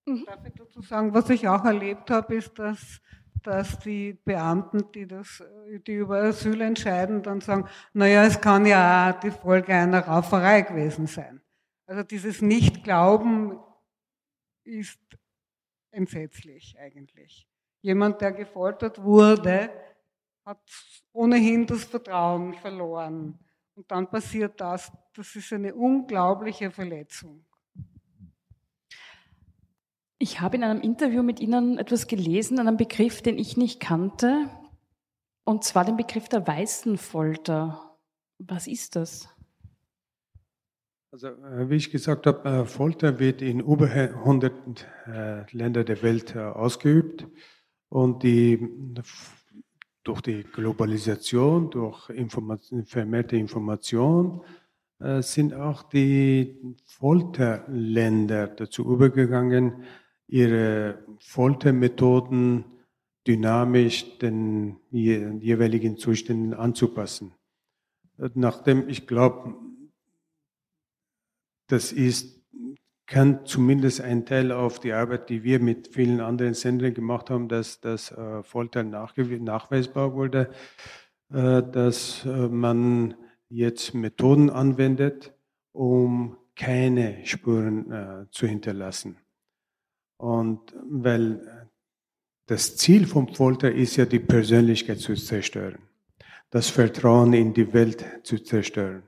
[0.05, 0.25] Mhm.
[0.25, 3.01] Darf ich dazu sagen, was ich auch erlebt habe, ist, dass
[3.43, 5.43] dass die Beamten, die, das,
[5.85, 10.63] die über Asyl entscheiden, dann sagen, naja, es kann ja auch die Folge einer Rauferei
[10.63, 11.41] gewesen sein.
[11.85, 13.59] Also dieses Nicht-Glauben
[14.63, 14.99] ist
[15.91, 17.47] entsetzlich eigentlich.
[17.81, 19.69] Jemand, der gefoltert wurde,
[20.43, 20.59] hat
[21.13, 23.39] ohnehin das Vertrauen verloren.
[23.75, 24.91] Und dann passiert das.
[25.13, 27.45] Das ist eine unglaubliche Verletzung.
[30.17, 34.49] Ich habe in einem Interview mit Ihnen etwas gelesen, einen Begriff, den ich nicht kannte,
[35.43, 37.97] und zwar den Begriff der weißen Folter.
[38.39, 39.29] Was ist das?
[41.15, 46.03] Also, äh, wie ich gesagt habe, äh, Folter wird in über 100 äh, Ländern der
[46.03, 47.25] Welt ausgeübt
[47.87, 48.59] und die,
[50.03, 54.41] durch die Globalisation, durch Information, vermehrte Information
[55.19, 59.83] sind auch die Folterländer dazu übergegangen,
[60.27, 62.65] ihre Foltermethoden
[63.25, 67.33] dynamisch den jeweiligen Zuständen anzupassen.
[68.33, 69.55] Nachdem ich glaube,
[71.67, 72.43] das ist,
[73.07, 77.47] kann zumindest ein Teil auf die Arbeit, die wir mit vielen anderen Sendern gemacht haben,
[77.47, 80.49] dass das äh, Folter nachweisbar wurde,
[81.31, 83.15] äh, dass äh, man
[83.49, 85.33] jetzt Methoden anwendet,
[85.71, 89.17] um keine Spuren äh, zu hinterlassen.
[90.17, 91.69] Und weil
[92.47, 95.79] das Ziel vom Folter ist ja, die Persönlichkeit zu zerstören,
[96.49, 99.03] das Vertrauen in die Welt zu zerstören.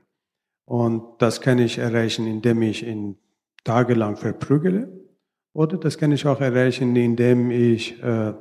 [0.68, 3.16] Und das kann ich erreichen, indem ich ihn
[3.64, 4.92] tagelang verprügele.
[5.54, 8.34] Oder das kann ich auch erreichen, indem ich äh,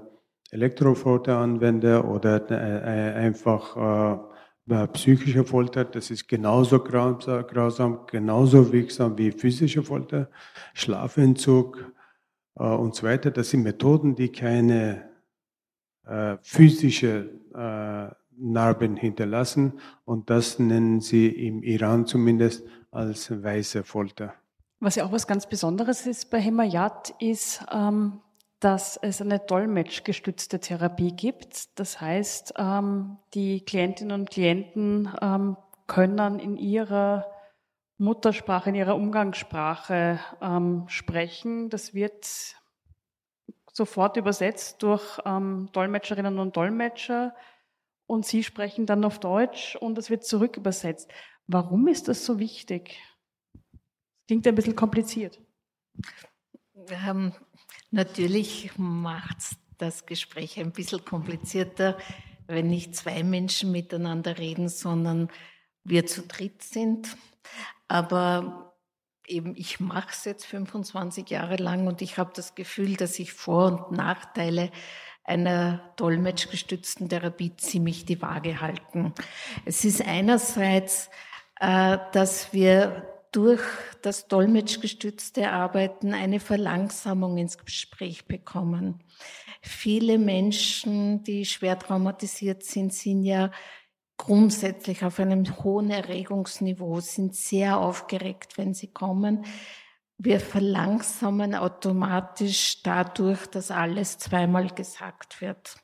[0.51, 4.27] Elektrofolter anwende oder äh, einfach
[4.67, 5.85] äh, psychische Folter.
[5.85, 10.29] Das ist genauso grausam, genauso wirksam wie physische Folter,
[10.73, 11.93] Schlafentzug,
[12.59, 13.31] äh, und so weiter.
[13.31, 15.09] Das sind Methoden, die keine
[16.05, 24.33] äh, physische äh, Narben hinterlassen und das nennen sie im Iran zumindest als weiße Folter.
[24.79, 28.21] Was ja auch was ganz Besonderes ist bei Hemayat, ist, ähm,
[28.59, 31.79] dass es eine dolmetschgestützte Therapie gibt.
[31.79, 37.25] Das heißt, ähm, die Klientinnen und Klienten ähm, können in ihrer
[37.97, 41.69] Muttersprache, in ihrer Umgangssprache ähm, sprechen.
[41.69, 42.27] Das wird
[43.73, 47.33] sofort übersetzt durch ähm, Dolmetscherinnen und Dolmetscher
[48.07, 51.11] und sie sprechen dann auf Deutsch und es wird zurück übersetzt.
[51.45, 52.97] Warum ist das so wichtig?
[54.27, 55.39] Klingt ein bisschen kompliziert.
[56.89, 57.33] Ähm,
[57.91, 59.37] natürlich macht
[59.77, 61.97] das Gespräch ein bisschen komplizierter,
[62.47, 65.29] wenn nicht zwei Menschen miteinander reden, sondern
[65.83, 67.15] wir zu dritt sind.
[67.87, 68.75] Aber
[69.25, 73.33] eben, ich mache es jetzt 25 Jahre lang und ich habe das Gefühl, dass ich
[73.33, 74.71] Vor- und Nachteile
[75.27, 79.13] einer dolmetschgestützten Therapie ziemlich die Waage halten.
[79.65, 81.09] Es ist einerseits,
[81.59, 83.61] äh, dass wir durch
[84.01, 89.03] das dolmetschgestützte Arbeiten eine Verlangsamung ins Gespräch bekommen.
[89.61, 93.51] Viele Menschen, die schwer traumatisiert sind, sind ja
[94.15, 99.45] grundsätzlich auf einem hohen Erregungsniveau, sind sehr aufgeregt, wenn sie kommen.
[100.17, 105.77] Wir verlangsamen automatisch dadurch, dass alles zweimal gesagt wird.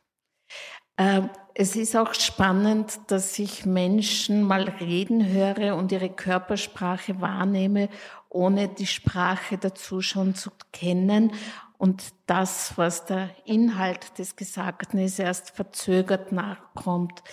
[0.98, 7.90] Ähm, es ist auch spannend, dass ich Menschen mal reden höre und ihre Körpersprache wahrnehme,
[8.30, 11.32] ohne die Sprache dazu schon zu kennen
[11.78, 17.24] und das, was der Inhalt des Gesagten ist, erst verzögert nachkommt.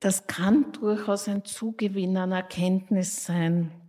[0.00, 3.81] Das kann durchaus ein Zugewinn an Erkenntnis sein.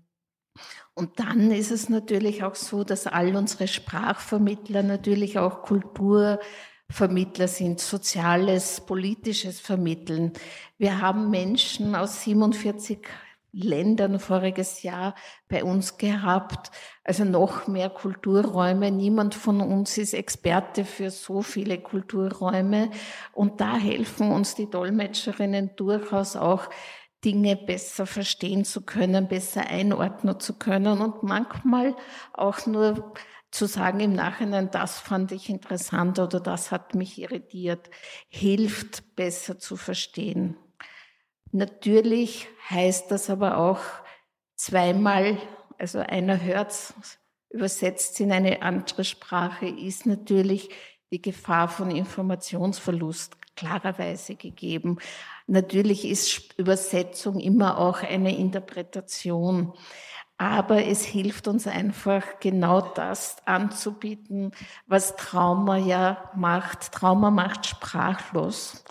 [0.94, 7.80] Und dann ist es natürlich auch so, dass all unsere Sprachvermittler natürlich auch Kulturvermittler sind,
[7.80, 10.34] soziales, politisches Vermitteln.
[10.78, 13.00] Wir haben Menschen aus 47
[13.56, 15.14] Ländern voriges Jahr
[15.48, 16.72] bei uns gehabt.
[17.04, 18.90] Also noch mehr Kulturräume.
[18.90, 22.90] Niemand von uns ist Experte für so viele Kulturräume.
[23.32, 26.68] Und da helfen uns die Dolmetscherinnen durchaus auch,
[27.24, 31.96] Dinge besser verstehen zu können, besser einordnen zu können und manchmal
[32.34, 33.14] auch nur
[33.52, 37.90] zu sagen im Nachhinein, das fand ich interessant oder das hat mich irritiert,
[38.28, 40.58] hilft besser zu verstehen.
[41.52, 43.80] Natürlich heißt das aber auch
[44.56, 45.38] zweimal,
[45.78, 46.74] also einer hört
[47.52, 50.70] übersetzt in eine andere Sprache, ist natürlich
[51.12, 54.98] die Gefahr von Informationsverlust klarerweise gegeben.
[55.48, 59.74] Natürlich ist Übersetzung immer auch eine Interpretation.
[60.38, 64.52] Aber es hilft uns einfach genau das anzubieten,
[64.88, 66.92] was Trauma ja macht.
[66.92, 68.84] Trauma macht sprachlos.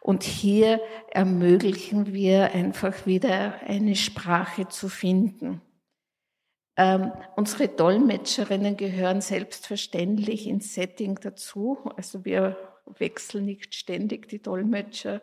[0.00, 0.80] Und hier
[1.10, 5.62] ermöglichen wir einfach wieder eine Sprache zu finden.
[6.76, 11.78] Ähm, unsere Dolmetscherinnen gehören selbstverständlich ins Setting dazu.
[11.96, 12.56] Also wir
[12.98, 15.20] wechseln nicht ständig die Dolmetscher,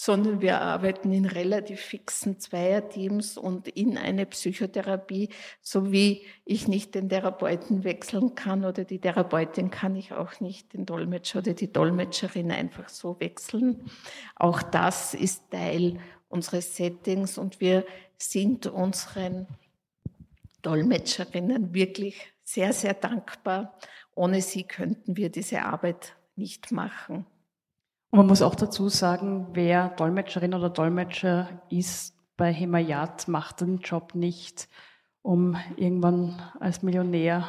[0.00, 5.28] sondern wir arbeiten in relativ fixen Zweierteams und in eine Psychotherapie,
[5.60, 10.72] so wie ich nicht den Therapeuten wechseln kann oder die Therapeutin kann ich auch nicht
[10.72, 13.90] den Dolmetscher oder die Dolmetscherin einfach so wechseln.
[14.36, 17.84] Auch das ist Teil unseres Settings und wir
[18.16, 19.48] sind unseren
[20.62, 23.76] Dolmetscherinnen wirklich sehr, sehr dankbar.
[24.14, 27.26] Ohne sie könnten wir diese Arbeit nicht machen.
[28.10, 33.78] Und man muss auch dazu sagen, wer Dolmetscherin oder Dolmetscher ist bei Himayat, macht den
[33.78, 34.68] Job nicht,
[35.22, 37.46] um irgendwann als Millionär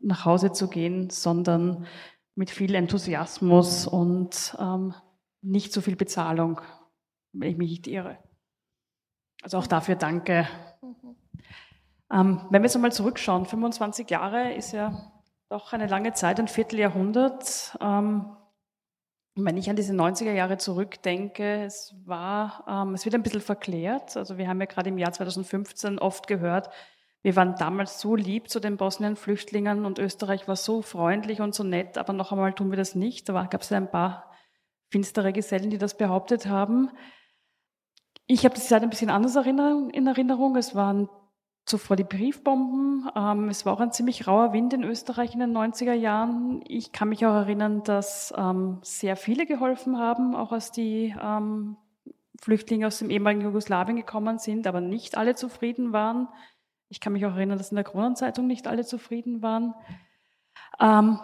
[0.00, 1.86] nach Hause zu gehen, sondern
[2.34, 4.94] mit viel Enthusiasmus und ähm,
[5.40, 6.60] nicht so viel Bezahlung,
[7.32, 8.18] wenn ich mich nicht irre.
[9.42, 10.46] Also auch dafür danke.
[10.82, 11.16] Mhm.
[12.12, 15.12] Ähm, wenn wir jetzt einmal zurückschauen, 25 Jahre ist ja
[15.48, 17.78] doch eine lange Zeit, ein Vierteljahrhundert.
[17.80, 18.35] Ähm,
[19.36, 24.16] wenn ich an diese 90er Jahre zurückdenke, es war, ähm, es wird ein bisschen verklärt.
[24.16, 26.70] Also wir haben ja gerade im Jahr 2015 oft gehört,
[27.26, 31.64] wir waren damals so lieb zu den Bosnien-Flüchtlingen und Österreich war so freundlich und so
[31.64, 33.28] nett, aber noch einmal tun wir das nicht.
[33.28, 34.30] Da gab es ja ein paar
[34.90, 36.88] finstere Gesellen, die das behauptet haben.
[38.28, 40.54] Ich habe die Zeit ein bisschen anders in Erinnerung.
[40.54, 41.08] Es waren
[41.66, 43.10] zuvor die Briefbomben.
[43.14, 46.62] Ähm, es war auch ein ziemlich rauer Wind in Österreich in den 90er Jahren.
[46.66, 51.76] Ich kann mich auch erinnern, dass ähm, sehr viele geholfen haben, auch als die ähm,
[52.40, 56.28] Flüchtlinge aus dem ehemaligen Jugoslawien gekommen sind, aber nicht alle zufrieden waren.
[56.88, 59.74] Ich kann mich auch erinnern, dass in der Kronenzeitung nicht alle zufrieden waren.
[60.78, 61.18] Ähm,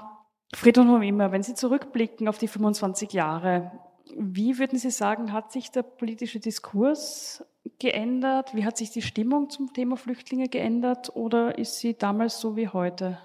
[0.54, 3.72] Friedrich und immer, wenn Sie zurückblicken auf die 25 Jahre,
[4.16, 7.44] wie würden Sie sagen, hat sich der politische Diskurs
[7.78, 8.54] geändert?
[8.54, 12.68] Wie hat sich die Stimmung zum Thema Flüchtlinge geändert oder ist sie damals so wie
[12.68, 13.18] heute?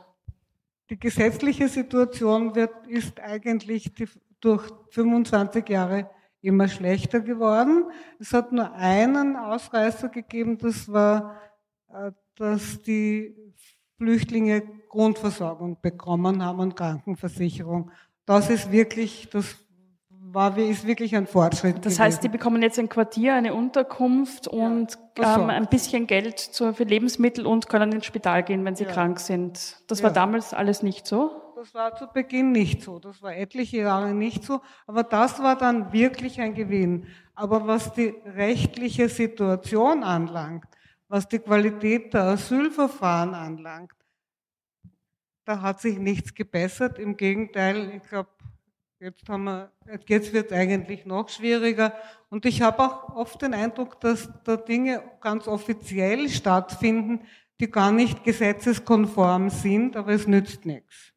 [0.90, 4.08] Die gesetzliche Situation wird, ist eigentlich die,
[4.40, 6.10] durch 25 Jahre
[6.42, 7.86] immer schlechter geworden.
[8.20, 11.42] Es hat nur einen Ausreißer gegeben, das war,
[11.90, 13.36] äh, dass die
[13.98, 17.92] Flüchtlinge Grundversorgung bekommen haben und Krankenversicherung.
[18.26, 19.67] Das ist wirklich das
[20.34, 21.86] war, ist wirklich ein Fortschritt.
[21.86, 26.52] Das heißt, die bekommen jetzt ein Quartier, eine Unterkunft und ja, ähm, ein bisschen Geld
[26.54, 28.92] für Lebensmittel und können ins Spital gehen, wenn sie ja.
[28.92, 29.78] krank sind.
[29.88, 30.06] Das ja.
[30.06, 31.42] war damals alles nicht so?
[31.56, 33.00] Das war zu Beginn nicht so.
[33.00, 34.62] Das war etliche Jahre nicht so.
[34.86, 37.08] Aber das war dann wirklich ein Gewinn.
[37.34, 40.66] Aber was die rechtliche Situation anlangt,
[41.08, 43.94] was die Qualität der Asylverfahren anlangt,
[45.46, 47.00] da hat sich nichts gebessert.
[47.00, 48.30] Im Gegenteil, ich glaube,
[49.00, 49.72] Jetzt, haben wir,
[50.08, 51.94] jetzt wird es eigentlich noch schwieriger.
[52.30, 57.22] Und ich habe auch oft den Eindruck, dass da Dinge ganz offiziell stattfinden,
[57.60, 61.14] die gar nicht gesetzeskonform sind, aber es nützt nichts.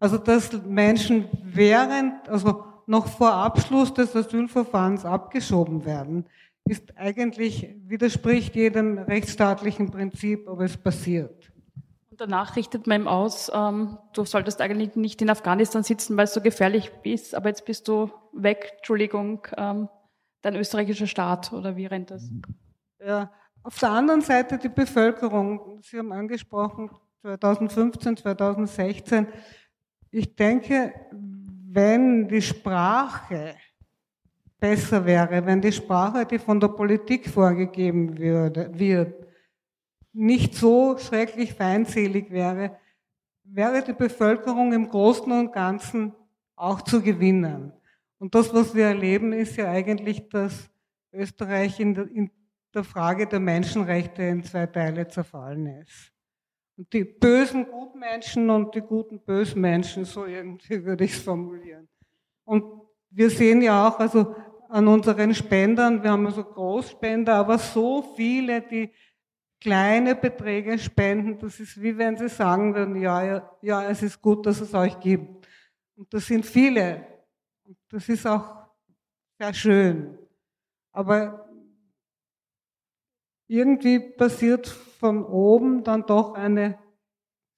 [0.00, 6.24] Also dass Menschen während, also noch vor Abschluss des Asylverfahrens abgeschoben werden,
[6.64, 11.52] ist eigentlich, widerspricht jedem rechtsstaatlichen Prinzip, aber es passiert
[12.18, 16.34] danach richtet man ihm aus, ähm, du solltest eigentlich nicht in Afghanistan sitzen, weil es
[16.34, 19.88] so gefährlich ist, aber jetzt bist du weg, Entschuldigung, ähm,
[20.42, 22.28] dein österreichischer Staat oder wie rennt das?
[23.04, 23.30] Ja,
[23.62, 26.90] auf der anderen Seite die Bevölkerung, Sie haben angesprochen,
[27.22, 29.26] 2015, 2016.
[30.10, 33.54] Ich denke, wenn die Sprache
[34.58, 39.17] besser wäre, wenn die Sprache, die von der Politik vorgegeben würde, wird,
[40.12, 42.78] nicht so schrecklich feindselig wäre,
[43.44, 46.14] wäre die Bevölkerung im Großen und Ganzen
[46.56, 47.72] auch zu gewinnen.
[48.18, 50.70] Und das, was wir erleben, ist ja eigentlich, dass
[51.12, 52.30] Österreich in der, in
[52.74, 56.12] der Frage der Menschenrechte in zwei Teile zerfallen ist.
[56.76, 61.88] Und die bösen Gutmenschen und die guten bösen Menschen, so irgendwie würde ich es formulieren.
[62.44, 62.64] Und
[63.10, 64.34] wir sehen ja auch, also
[64.68, 68.92] an unseren Spendern, wir haben also Großspender, aber so viele, die
[69.60, 74.20] kleine Beträge spenden, das ist wie wenn sie sagen würden, ja, ja, ja, es ist
[74.22, 75.48] gut, dass es euch gibt.
[75.96, 77.06] Und das sind viele.
[77.64, 78.68] Und das ist auch
[79.38, 80.18] sehr schön.
[80.92, 81.48] Aber
[83.48, 86.78] irgendwie passiert von oben dann doch eine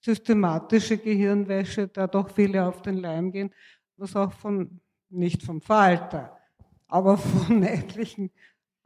[0.01, 3.53] systematische Gehirnwäsche, da doch viele auf den Leim gehen,
[3.97, 4.81] was auch von,
[5.11, 6.39] nicht vom Falter,
[6.87, 8.31] aber von etlichen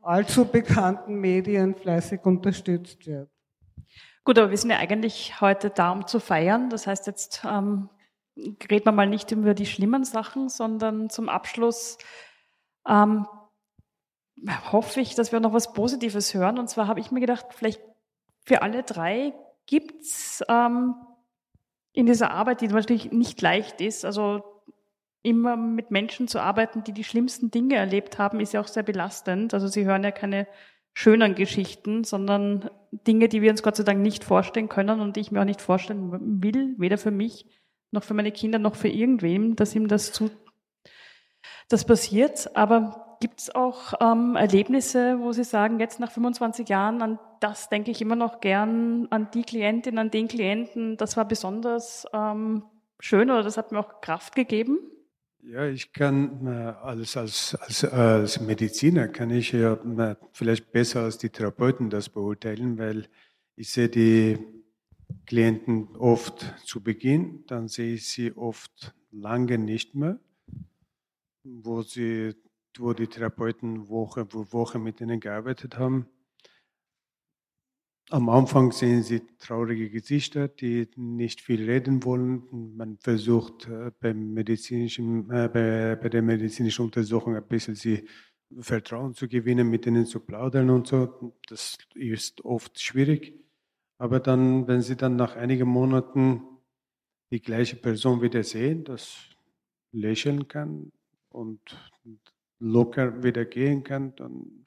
[0.05, 3.31] allzu bekannten Medien fleißig unterstützt wird.
[4.25, 6.71] Gut, aber wir sind ja eigentlich heute da, um zu feiern.
[6.71, 7.91] Das heißt, jetzt ähm,
[8.37, 11.99] reden wir mal nicht über die schlimmen Sachen, sondern zum Abschluss
[12.89, 13.27] ähm,
[14.73, 16.59] hoffe ich, dass wir noch was Positives hören.
[16.59, 17.83] Und zwar habe ich mir gedacht, vielleicht
[18.45, 19.35] für alle drei
[19.67, 20.95] gibt's ähm,
[21.93, 24.54] in dieser Arbeit, die natürlich nicht leicht ist, also
[25.25, 28.83] immer mit Menschen zu arbeiten, die die schlimmsten Dinge erlebt haben, ist ja auch sehr
[28.83, 29.55] belastend.
[29.55, 30.47] Also Sie hören ja keine
[30.93, 35.21] schönen Geschichten, sondern Dinge, die wir uns Gott sei Dank nicht vorstellen können und die
[35.21, 37.47] ich mir auch nicht vorstellen will, weder für mich
[37.91, 40.31] noch für meine Kinder noch für irgendwem, dass ihm das zu
[41.69, 42.55] das passiert.
[42.55, 47.71] Aber gibt es auch ähm, Erlebnisse, wo Sie sagen, jetzt nach 25 Jahren, an das
[47.71, 52.65] denke ich immer noch gern, an die Klientin, an den Klienten, das war besonders ähm,
[53.01, 54.79] schön oder das hat mir auch Kraft gegeben?
[55.47, 61.03] Ja, ich kann äh, alles als, als, als Mediziner kann ich ja äh, vielleicht besser
[61.03, 63.09] als die Therapeuten das beurteilen, weil
[63.55, 64.39] ich sehe die
[65.27, 70.19] Klienten oft zu Beginn, dann sehe ich sie oft lange nicht mehr,
[71.43, 72.35] wo sie,
[72.79, 76.07] wo die Therapeuten Woche für Woche mit ihnen gearbeitet haben.
[78.11, 82.77] Am Anfang sehen Sie traurige Gesichter, die nicht viel reden wollen.
[82.77, 88.07] Man versucht äh, beim medizinischen, äh, bei, bei, der medizinischen Untersuchung ein bisschen sie
[88.61, 91.35] Vertrauen zu gewinnen, mit ihnen zu plaudern und so.
[91.49, 93.41] Das ist oft schwierig.
[93.99, 96.43] Aber dann, wenn Sie dann nach einigen Monaten
[97.31, 99.31] die gleiche Person wieder sehen, das
[99.93, 100.93] lächeln kann
[101.31, 101.61] und
[102.59, 104.67] locker wieder gehen kann, dann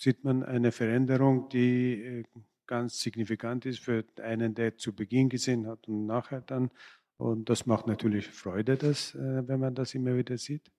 [0.00, 2.24] sieht man eine Veränderung, die äh,
[2.66, 6.70] ganz signifikant ist für einen, der zu Beginn gesehen hat und nachher dann.
[7.18, 10.70] Und das macht natürlich Freude, dass, äh, wenn man das immer wieder sieht.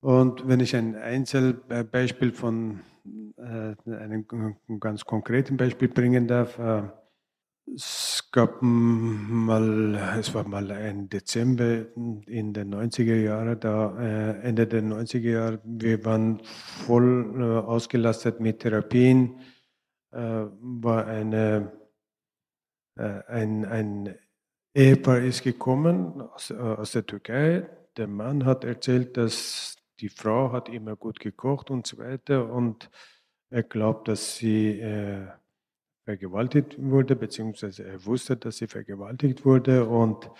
[0.00, 2.80] Und wenn ich ein Einzelbeispiel von
[3.38, 4.26] äh, einem
[4.78, 6.82] ganz konkreten Beispiel bringen darf, äh,
[7.74, 14.84] es gab mal, es war mal ein Dezember in den 90er Jahren, da Ende der
[14.84, 19.55] 90er Jahre, wir waren voll ausgelastet mit Therapien äh,
[20.18, 21.72] war eine,
[22.96, 24.18] äh, ein, ein
[24.74, 27.68] Ehepaar ist gekommen aus, äh, aus der Türkei.
[27.96, 32.90] Der Mann hat erzählt, dass die Frau hat immer gut gekocht und so weiter und
[33.48, 35.28] er glaubt, dass sie äh,
[36.04, 40.30] vergewaltigt wurde, beziehungsweise er wusste, dass sie vergewaltigt wurde und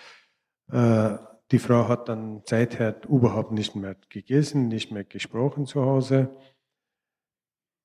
[0.71, 1.17] äh,
[1.51, 6.29] die Frau hat dann seither überhaupt nicht mehr gegessen, nicht mehr gesprochen zu Hause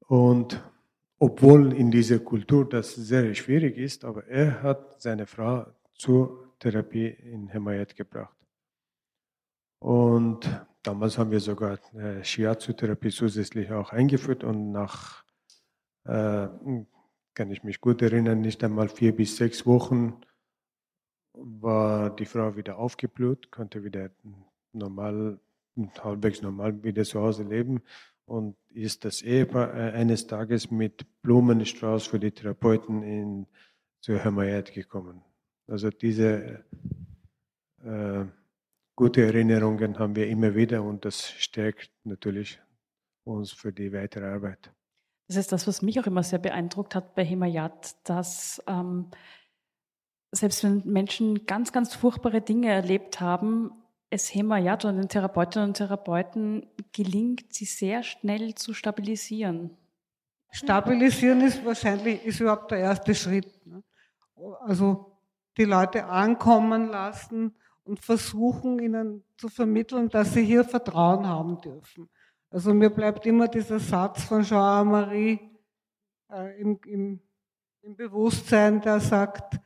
[0.06, 0.62] und
[1.22, 7.06] obwohl in dieser Kultur das sehr schwierig ist, aber er hat seine Frau zur Therapie
[7.06, 8.36] in Himayat gebracht.
[9.78, 10.40] Und
[10.82, 15.22] damals haben wir sogar äh, Shiatsu-Therapie zusätzlich auch eingeführt und nach,
[16.06, 16.48] äh,
[17.34, 20.22] kann ich mich gut erinnern, nicht einmal vier bis sechs Wochen
[21.34, 24.10] war die Frau wieder aufgeblüht, konnte wieder
[24.72, 25.38] normal,
[26.00, 27.80] halbwegs normal wieder zu Hause leben
[28.24, 33.46] und ist das Ehepaar äh, eines Tages mit Blumenstrauß für die Therapeuten in,
[34.00, 35.22] zur Hamayat gekommen.
[35.66, 36.64] Also diese
[37.84, 38.24] äh,
[38.96, 42.60] gute Erinnerungen haben wir immer wieder und das stärkt natürlich
[43.24, 44.72] uns für die weitere Arbeit.
[45.28, 49.10] Das ist das, was mich auch immer sehr beeindruckt hat bei Himayat, dass ähm,
[50.32, 53.81] selbst wenn Menschen ganz, ganz furchtbare Dinge erlebt haben,
[54.12, 59.70] es Hemayat und den Therapeutinnen und Therapeuten gelingt, sie sehr schnell zu stabilisieren.
[60.50, 63.66] Stabilisieren ist wahrscheinlich ist überhaupt der erste Schritt.
[63.66, 63.82] Ne?
[64.60, 65.18] Also
[65.56, 67.54] die Leute ankommen lassen
[67.84, 72.10] und versuchen ihnen zu vermitteln, dass sie hier Vertrauen haben dürfen.
[72.50, 75.40] Also mir bleibt immer dieser Satz von Jean-Marie
[76.30, 77.20] äh, im, im,
[77.80, 79.58] im Bewusstsein, der sagt,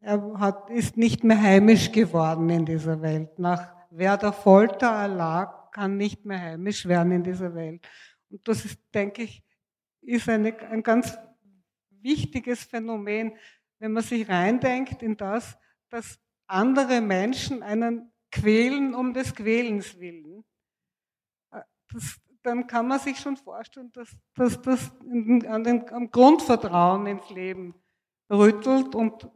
[0.00, 3.38] er hat, ist nicht mehr heimisch geworden in dieser Welt.
[3.38, 7.86] Nach wer der Folter erlag, kann nicht mehr heimisch werden in dieser Welt.
[8.30, 9.44] Und das ist, denke ich,
[10.02, 11.18] ist eine, ein ganz
[11.90, 13.36] wichtiges Phänomen,
[13.78, 15.58] wenn man sich reindenkt in das,
[15.90, 20.44] dass andere Menschen einen quälen um des Quälens willen.
[21.92, 27.28] Das, dann kann man sich schon vorstellen, dass, dass das an den, am Grundvertrauen ins
[27.30, 27.74] Leben
[28.30, 29.28] rüttelt und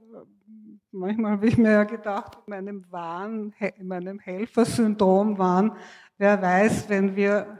[0.92, 5.76] manchmal habe ich mir ja gedacht, in meinem Wahn, in meinem Helfersyndrom waren,
[6.18, 7.58] wer weiß, wenn wir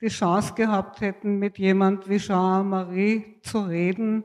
[0.00, 4.24] die Chance gehabt hätten, mit jemand wie Jean-Marie zu reden,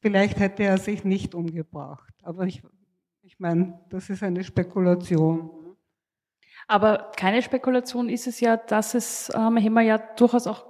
[0.00, 2.12] vielleicht hätte er sich nicht umgebracht.
[2.22, 2.62] Aber ich,
[3.22, 5.50] ich meine, das ist eine Spekulation.
[6.66, 10.68] Aber keine Spekulation ist es ja, dass es ähm, Hema ja durchaus auch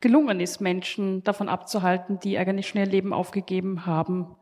[0.00, 4.36] gelungen ist, Menschen davon abzuhalten, die eigentlich schnell Leben aufgegeben haben.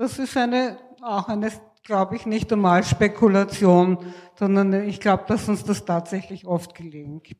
[0.00, 1.52] Das ist eine, auch eine,
[1.84, 3.98] glaube ich, nicht einmal Spekulation,
[4.34, 7.36] sondern ich glaube, dass uns das tatsächlich oft gelingt.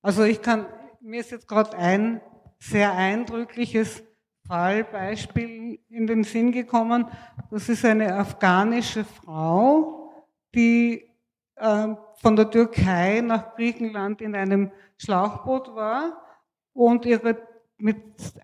[0.00, 0.64] Also ich kann,
[1.02, 2.22] mir ist jetzt gerade ein
[2.58, 4.02] sehr eindrückliches
[4.46, 7.08] Fallbeispiel in den Sinn gekommen.
[7.50, 10.10] Das ist eine afghanische Frau,
[10.54, 11.10] die
[11.56, 11.88] äh,
[12.22, 16.22] von der Türkei nach Griechenland in einem Schlauchboot war
[16.72, 17.36] und ihre
[17.78, 17.96] mit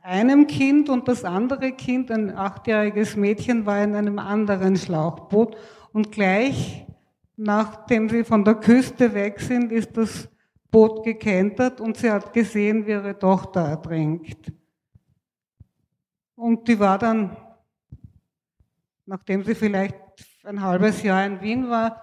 [0.03, 5.57] einem Kind und das andere Kind, ein achtjähriges Mädchen, war in einem anderen Schlauchboot
[5.93, 6.87] und gleich
[7.37, 10.29] nachdem sie von der Küste weg sind, ist das
[10.71, 14.53] Boot gekentert und sie hat gesehen, wie ihre Tochter ertrinkt.
[16.37, 17.37] Und die war dann,
[19.07, 19.97] nachdem sie vielleicht
[20.45, 22.01] ein halbes Jahr in Wien war,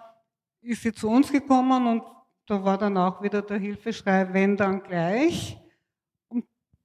[0.62, 2.04] ist sie zu uns gekommen und
[2.46, 5.61] da war dann auch wieder der Hilfeschrei, wenn dann gleich.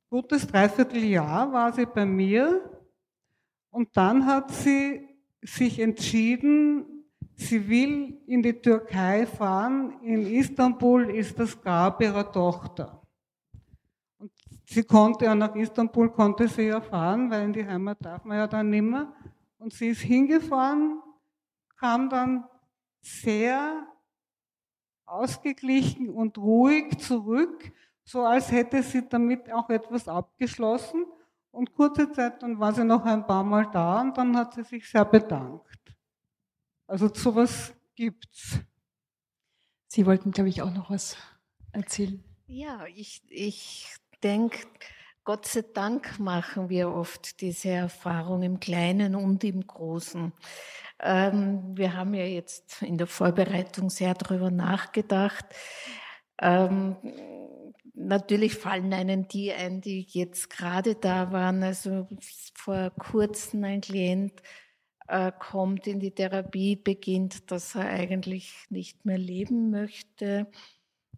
[0.09, 2.71] Gutes Dreivierteljahr war sie bei mir
[3.71, 5.09] und dann hat sie
[5.43, 7.05] sich entschieden,
[7.35, 10.01] sie will in die Türkei fahren.
[10.03, 13.03] In Istanbul ist das Grab ihrer Tochter.
[14.19, 14.31] Und
[14.65, 18.39] sie konnte ja nach Istanbul, konnte sie ja fahren, weil in die Heimat darf man
[18.39, 19.13] ja dann nimmer.
[19.59, 21.03] Und sie ist hingefahren,
[21.77, 22.45] kam dann
[23.01, 23.87] sehr
[25.05, 27.73] ausgeglichen und ruhig zurück,
[28.07, 31.07] so als hätte sie damit auch etwas abgeschlossen.
[31.51, 34.63] Und kurze Zeit, dann war sie noch ein paar Mal da und dann hat sie
[34.63, 35.79] sich sehr bedankt.
[36.87, 38.61] Also sowas gibt's.
[39.89, 41.17] Sie wollten, glaube ich, auch noch was
[41.73, 42.23] erzählen.
[42.47, 44.59] Ja, ich, ich denke,
[45.25, 50.33] Gott sei Dank machen wir oft diese Erfahrung im Kleinen und im Großen.
[51.01, 55.47] Ähm, wir haben ja jetzt in der Vorbereitung sehr darüber nachgedacht.
[56.39, 56.97] Ähm,
[57.97, 61.63] natürlich fallen einen die ein, die jetzt gerade da waren.
[61.63, 62.09] Also
[62.55, 64.41] vor kurzem ein Klient
[65.09, 70.47] äh, kommt in die Therapie, beginnt, dass er eigentlich nicht mehr leben möchte.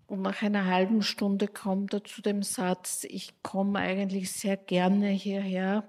[0.07, 5.09] Und nach einer halben Stunde kommt er zu dem Satz, ich komme eigentlich sehr gerne
[5.09, 5.89] hierher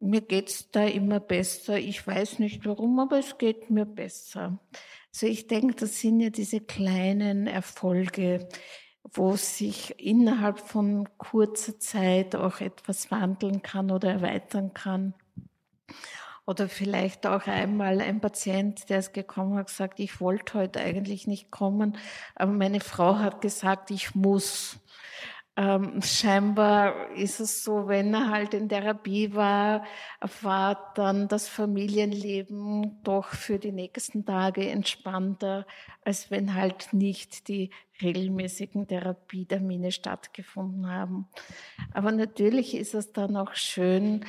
[0.00, 1.78] mir geht's da immer besser.
[1.78, 4.58] Ich weiß nicht warum, aber es geht mir besser.
[5.12, 8.48] Also ich denke, das sind ja diese kleinen Erfolge,
[9.12, 15.14] wo sich innerhalb von kurzer Zeit auch etwas wandeln kann oder erweitern kann.
[16.46, 21.26] Oder vielleicht auch einmal ein Patient, der ist gekommen hat gesagt, ich wollte heute eigentlich
[21.26, 21.98] nicht kommen,
[22.34, 24.78] aber meine Frau hat gesagt, ich muss.
[25.58, 29.84] Ähm, scheinbar ist es so, wenn er halt in Therapie war,
[30.42, 35.66] war dann das Familienleben doch für die nächsten Tage entspannter,
[36.04, 41.26] als wenn halt nicht die regelmäßigen Therapietermine stattgefunden haben.
[41.92, 44.24] Aber natürlich ist es dann auch schön,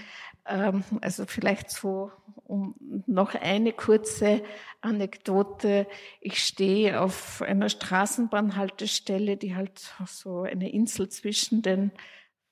[0.48, 2.12] ähm, also vielleicht so
[2.50, 2.74] um
[3.06, 4.42] noch eine kurze
[4.82, 5.88] Anekdote.
[6.20, 11.92] Ich stehe auf einer Straßenbahnhaltestelle, die halt so eine Insel zwischen den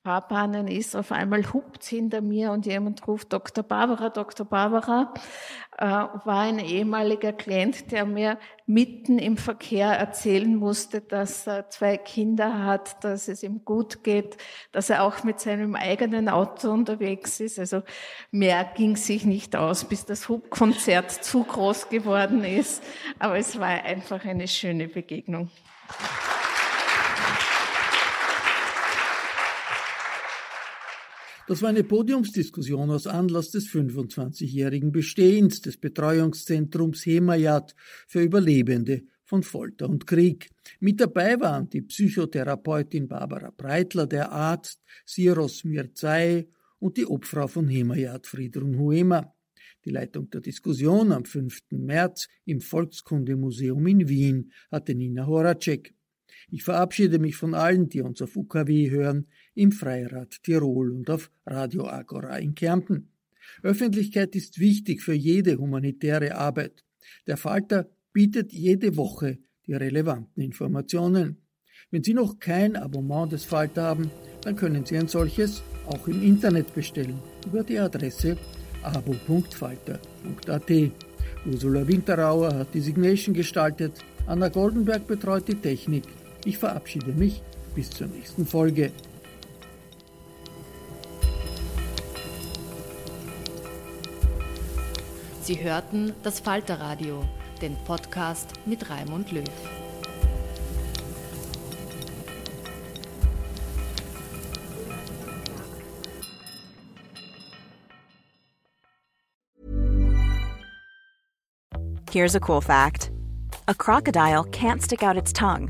[0.08, 0.96] Fahrbahnen ist.
[0.96, 3.62] Auf einmal hupt hinter mir und jemand ruft Dr.
[3.62, 4.46] Barbara, Dr.
[4.46, 5.14] Barbara.
[5.78, 11.98] Äh, war ein ehemaliger Klient, der mir mitten im Verkehr erzählen musste, dass er zwei
[11.98, 14.38] Kinder hat, dass es ihm gut geht,
[14.72, 17.60] dass er auch mit seinem eigenen Auto unterwegs ist.
[17.60, 17.84] Also
[18.32, 22.82] mehr ging sich nicht aus, bis das Hubkonzert zu groß geworden ist.
[23.20, 25.50] Aber es war einfach eine schöne Begegnung.
[31.48, 37.74] Das war eine Podiumsdiskussion aus Anlass des 25-jährigen Bestehens des Betreuungszentrums Hemayat
[38.06, 40.50] für Überlebende von Folter und Krieg.
[40.82, 47.70] Mit dabei waren die Psychotherapeutin Barbara Breitler, der Arzt Siros Mirzai und die Obfrau von
[47.70, 49.34] Hemayat Friedrun Huema.
[49.86, 51.62] Die Leitung der Diskussion am 5.
[51.70, 55.94] März im Volkskundemuseum in Wien hatte Nina Horacek.
[56.50, 59.28] Ich verabschiede mich von allen, die uns auf UKW hören
[59.58, 63.10] im Freirad Tirol und auf Radio Agora in Kärnten.
[63.64, 66.84] Öffentlichkeit ist wichtig für jede humanitäre Arbeit.
[67.26, 71.38] Der Falter bietet jede Woche die relevanten Informationen.
[71.90, 76.22] Wenn Sie noch kein Abonnement des Falter haben, dann können Sie ein solches auch im
[76.22, 78.38] Internet bestellen über die Adresse
[78.84, 80.72] abo.falter.at.
[81.46, 83.94] Ursula Winterauer hat die Signation gestaltet,
[84.26, 86.04] Anna Goldenberg betreut die Technik.
[86.46, 87.42] Ich verabschiede mich
[87.74, 88.92] bis zur nächsten Folge.
[95.48, 97.24] Sie hörten das Falterradio,
[97.62, 99.46] den Podcast mit Raimund Löw.
[112.12, 113.12] Here's a cool fact.
[113.70, 115.70] A crocodile can't stick out its tongue.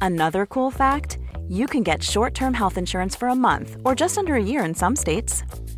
[0.00, 1.18] Another cool fact,
[1.48, 4.74] you can get short-term health insurance for a month or just under a year in
[4.74, 5.44] some states.